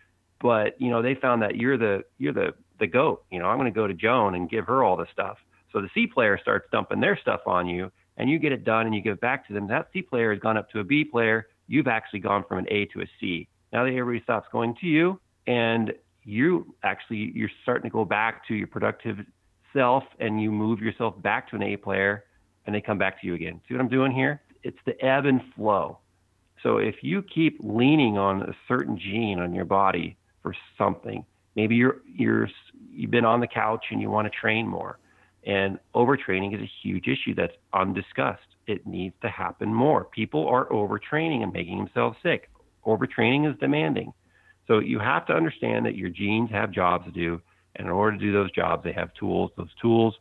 but 0.40 0.80
you 0.80 0.90
know 0.90 1.02
they 1.02 1.14
found 1.14 1.42
that 1.42 1.56
you're 1.56 1.78
the 1.78 2.02
you're 2.18 2.32
the 2.32 2.54
the 2.78 2.86
goat. 2.86 3.24
You 3.30 3.38
know, 3.38 3.46
I'm 3.46 3.58
going 3.58 3.72
to 3.72 3.78
go 3.78 3.86
to 3.86 3.94
Joan 3.94 4.34
and 4.34 4.48
give 4.48 4.66
her 4.66 4.82
all 4.82 4.96
the 4.96 5.06
stuff. 5.12 5.38
So 5.72 5.80
the 5.80 5.90
C 5.94 6.06
player 6.06 6.38
starts 6.40 6.66
dumping 6.72 7.00
their 7.00 7.18
stuff 7.20 7.40
on 7.46 7.68
you, 7.68 7.92
and 8.16 8.28
you 8.28 8.38
get 8.38 8.52
it 8.52 8.64
done, 8.64 8.86
and 8.86 8.94
you 8.94 9.02
give 9.02 9.14
it 9.14 9.20
back 9.20 9.46
to 9.48 9.52
them. 9.52 9.68
That 9.68 9.88
C 9.92 10.02
player 10.02 10.32
has 10.32 10.40
gone 10.40 10.56
up 10.56 10.70
to 10.70 10.80
a 10.80 10.84
B 10.84 11.04
player. 11.04 11.46
You've 11.68 11.86
actually 11.86 12.20
gone 12.20 12.44
from 12.48 12.58
an 12.58 12.66
A 12.70 12.86
to 12.86 13.02
a 13.02 13.06
C. 13.20 13.46
Now 13.72 13.84
that 13.84 13.90
everybody 13.90 14.22
stops 14.24 14.48
going 14.50 14.74
to 14.80 14.86
you, 14.86 15.20
and 15.46 15.92
you 16.24 16.74
actually 16.82 17.32
you're 17.34 17.50
starting 17.62 17.88
to 17.90 17.92
go 17.92 18.04
back 18.04 18.46
to 18.48 18.54
your 18.54 18.66
productive 18.66 19.18
self, 19.72 20.04
and 20.18 20.40
you 20.42 20.50
move 20.50 20.80
yourself 20.80 21.20
back 21.22 21.48
to 21.50 21.56
an 21.56 21.62
A 21.62 21.76
player, 21.76 22.24
and 22.66 22.74
they 22.74 22.80
come 22.80 22.98
back 22.98 23.20
to 23.20 23.26
you 23.26 23.34
again. 23.34 23.60
See 23.68 23.74
what 23.74 23.80
I'm 23.80 23.88
doing 23.88 24.12
here? 24.12 24.40
It's 24.62 24.78
the 24.84 25.02
ebb 25.04 25.26
and 25.26 25.40
flow. 25.56 25.98
So 26.62 26.76
if 26.76 26.96
you 27.02 27.22
keep 27.22 27.58
leaning 27.60 28.18
on 28.18 28.42
a 28.42 28.54
certain 28.68 28.98
gene 28.98 29.38
on 29.38 29.54
your 29.54 29.64
body 29.64 30.16
for 30.42 30.54
something. 30.78 31.24
Maybe 31.56 31.76
you're 31.76 32.00
you're 32.06 32.48
you've 32.90 33.10
been 33.10 33.24
on 33.24 33.40
the 33.40 33.46
couch 33.46 33.86
and 33.90 34.00
you 34.00 34.10
want 34.10 34.30
to 34.30 34.38
train 34.38 34.66
more. 34.66 34.98
And 35.44 35.78
overtraining 35.94 36.54
is 36.54 36.60
a 36.60 36.70
huge 36.82 37.08
issue 37.08 37.34
that's 37.34 37.54
undiscussed. 37.72 38.40
It 38.66 38.86
needs 38.86 39.14
to 39.22 39.28
happen 39.28 39.72
more. 39.72 40.04
People 40.04 40.46
are 40.48 40.66
overtraining 40.66 41.42
and 41.42 41.52
making 41.52 41.78
themselves 41.78 42.16
sick. 42.22 42.50
Overtraining 42.84 43.50
is 43.50 43.58
demanding. 43.58 44.12
So 44.66 44.78
you 44.78 44.98
have 44.98 45.26
to 45.26 45.32
understand 45.32 45.86
that 45.86 45.96
your 45.96 46.10
genes 46.10 46.50
have 46.50 46.70
jobs 46.70 47.06
to 47.06 47.10
do. 47.10 47.40
And 47.76 47.86
in 47.86 47.92
order 47.92 48.16
to 48.16 48.22
do 48.22 48.32
those 48.32 48.50
jobs, 48.52 48.84
they 48.84 48.92
have 48.92 49.12
tools. 49.14 49.50
Those 49.56 49.74
tools 49.80 50.14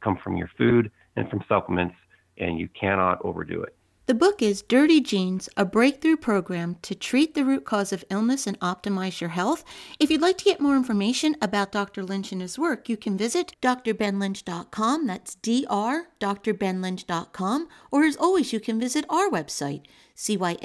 come 0.00 0.18
from 0.22 0.36
your 0.36 0.50
food 0.56 0.90
and 1.16 1.28
from 1.30 1.44
supplements, 1.48 1.94
and 2.38 2.58
you 2.58 2.68
cannot 2.68 3.24
overdo 3.24 3.62
it. 3.62 3.76
The 4.06 4.12
book 4.12 4.42
is 4.42 4.60
Dirty 4.60 5.00
Genes, 5.00 5.48
a 5.56 5.64
breakthrough 5.64 6.18
program 6.18 6.76
to 6.82 6.94
treat 6.94 7.34
the 7.34 7.42
root 7.42 7.64
cause 7.64 7.90
of 7.90 8.04
illness 8.10 8.46
and 8.46 8.60
optimize 8.60 9.22
your 9.22 9.30
health. 9.30 9.64
If 9.98 10.10
you'd 10.10 10.20
like 10.20 10.36
to 10.38 10.44
get 10.44 10.60
more 10.60 10.76
information 10.76 11.36
about 11.40 11.72
Dr. 11.72 12.02
Lynch 12.02 12.30
and 12.30 12.42
his 12.42 12.58
work, 12.58 12.90
you 12.90 12.98
can 12.98 13.16
visit 13.16 13.56
drbenlynch.com. 13.62 15.06
That's 15.06 15.36
D 15.36 15.66
R, 15.70 16.08
drbenlynch.com. 16.20 17.68
Or 17.90 18.04
as 18.04 18.16
always, 18.16 18.52
you 18.52 18.60
can 18.60 18.78
visit 18.78 19.06
our 19.08 19.30
website, 19.30 19.86
cyacyl.com. 20.14 20.58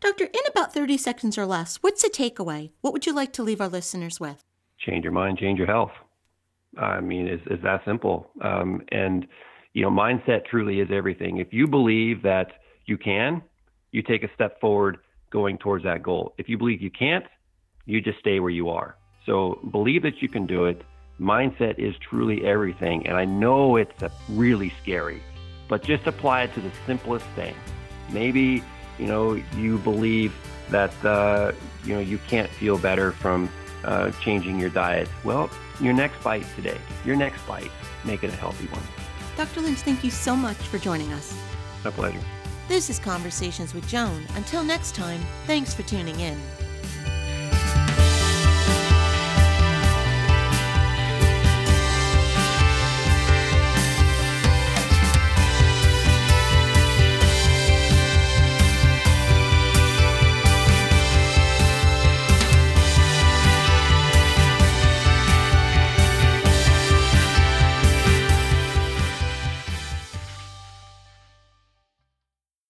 Doctor, 0.00 0.24
in 0.24 0.40
about 0.48 0.72
30 0.72 0.96
seconds 0.96 1.36
or 1.36 1.44
less, 1.44 1.76
what's 1.82 2.00
the 2.00 2.08
takeaway? 2.08 2.70
What 2.80 2.94
would 2.94 3.04
you 3.04 3.12
like 3.12 3.34
to 3.34 3.42
leave 3.42 3.60
our 3.60 3.68
listeners 3.68 4.18
with? 4.18 4.45
Change 4.86 5.02
your 5.02 5.12
mind, 5.12 5.38
change 5.38 5.58
your 5.58 5.66
health. 5.66 5.92
I 6.78 7.00
mean, 7.00 7.26
it's, 7.26 7.42
it's 7.46 7.62
that 7.62 7.82
simple. 7.84 8.30
Um, 8.40 8.82
and 8.92 9.26
you 9.72 9.82
know, 9.82 9.90
mindset 9.90 10.46
truly 10.46 10.80
is 10.80 10.88
everything. 10.90 11.38
If 11.38 11.52
you 11.52 11.66
believe 11.66 12.22
that 12.22 12.52
you 12.86 12.96
can, 12.96 13.42
you 13.90 14.02
take 14.02 14.22
a 14.22 14.32
step 14.34 14.60
forward 14.60 14.98
going 15.30 15.58
towards 15.58 15.84
that 15.84 16.02
goal. 16.02 16.34
If 16.38 16.48
you 16.48 16.56
believe 16.56 16.80
you 16.80 16.90
can't, 16.90 17.26
you 17.84 18.00
just 18.00 18.18
stay 18.18 18.40
where 18.40 18.50
you 18.50 18.70
are. 18.70 18.96
So 19.26 19.58
believe 19.70 20.02
that 20.02 20.22
you 20.22 20.28
can 20.28 20.46
do 20.46 20.64
it. 20.64 20.82
Mindset 21.20 21.78
is 21.78 21.94
truly 21.98 22.44
everything. 22.44 23.06
And 23.06 23.16
I 23.16 23.24
know 23.24 23.76
it's 23.76 24.02
really 24.28 24.72
scary, 24.82 25.22
but 25.68 25.82
just 25.82 26.06
apply 26.06 26.42
it 26.42 26.54
to 26.54 26.60
the 26.60 26.70
simplest 26.86 27.26
thing. 27.34 27.54
Maybe, 28.10 28.62
you 28.98 29.06
know, 29.06 29.34
you 29.56 29.78
believe 29.78 30.34
that, 30.70 30.92
uh, 31.04 31.52
you 31.84 31.94
know, 31.94 32.00
you 32.00 32.18
can't 32.28 32.50
feel 32.50 32.78
better 32.78 33.12
from 33.12 33.50
uh, 33.86 34.10
changing 34.20 34.58
your 34.58 34.70
diet. 34.70 35.08
Well, 35.24 35.48
your 35.80 35.94
next 35.94 36.22
bite 36.22 36.46
today, 36.54 36.78
your 37.04 37.16
next 37.16 37.46
bite, 37.46 37.70
make 38.04 38.22
it 38.22 38.30
a 38.30 38.36
healthy 38.36 38.66
one. 38.66 38.82
Dr. 39.36 39.60
Lynch, 39.60 39.78
thank 39.78 40.02
you 40.04 40.10
so 40.10 40.36
much 40.36 40.56
for 40.56 40.78
joining 40.78 41.12
us. 41.12 41.34
My 41.84 41.90
pleasure. 41.90 42.20
This 42.68 42.90
is 42.90 42.98
Conversations 42.98 43.74
with 43.74 43.86
Joan. 43.86 44.26
Until 44.34 44.64
next 44.64 44.94
time, 44.94 45.20
thanks 45.46 45.72
for 45.72 45.82
tuning 45.82 46.18
in. 46.20 46.36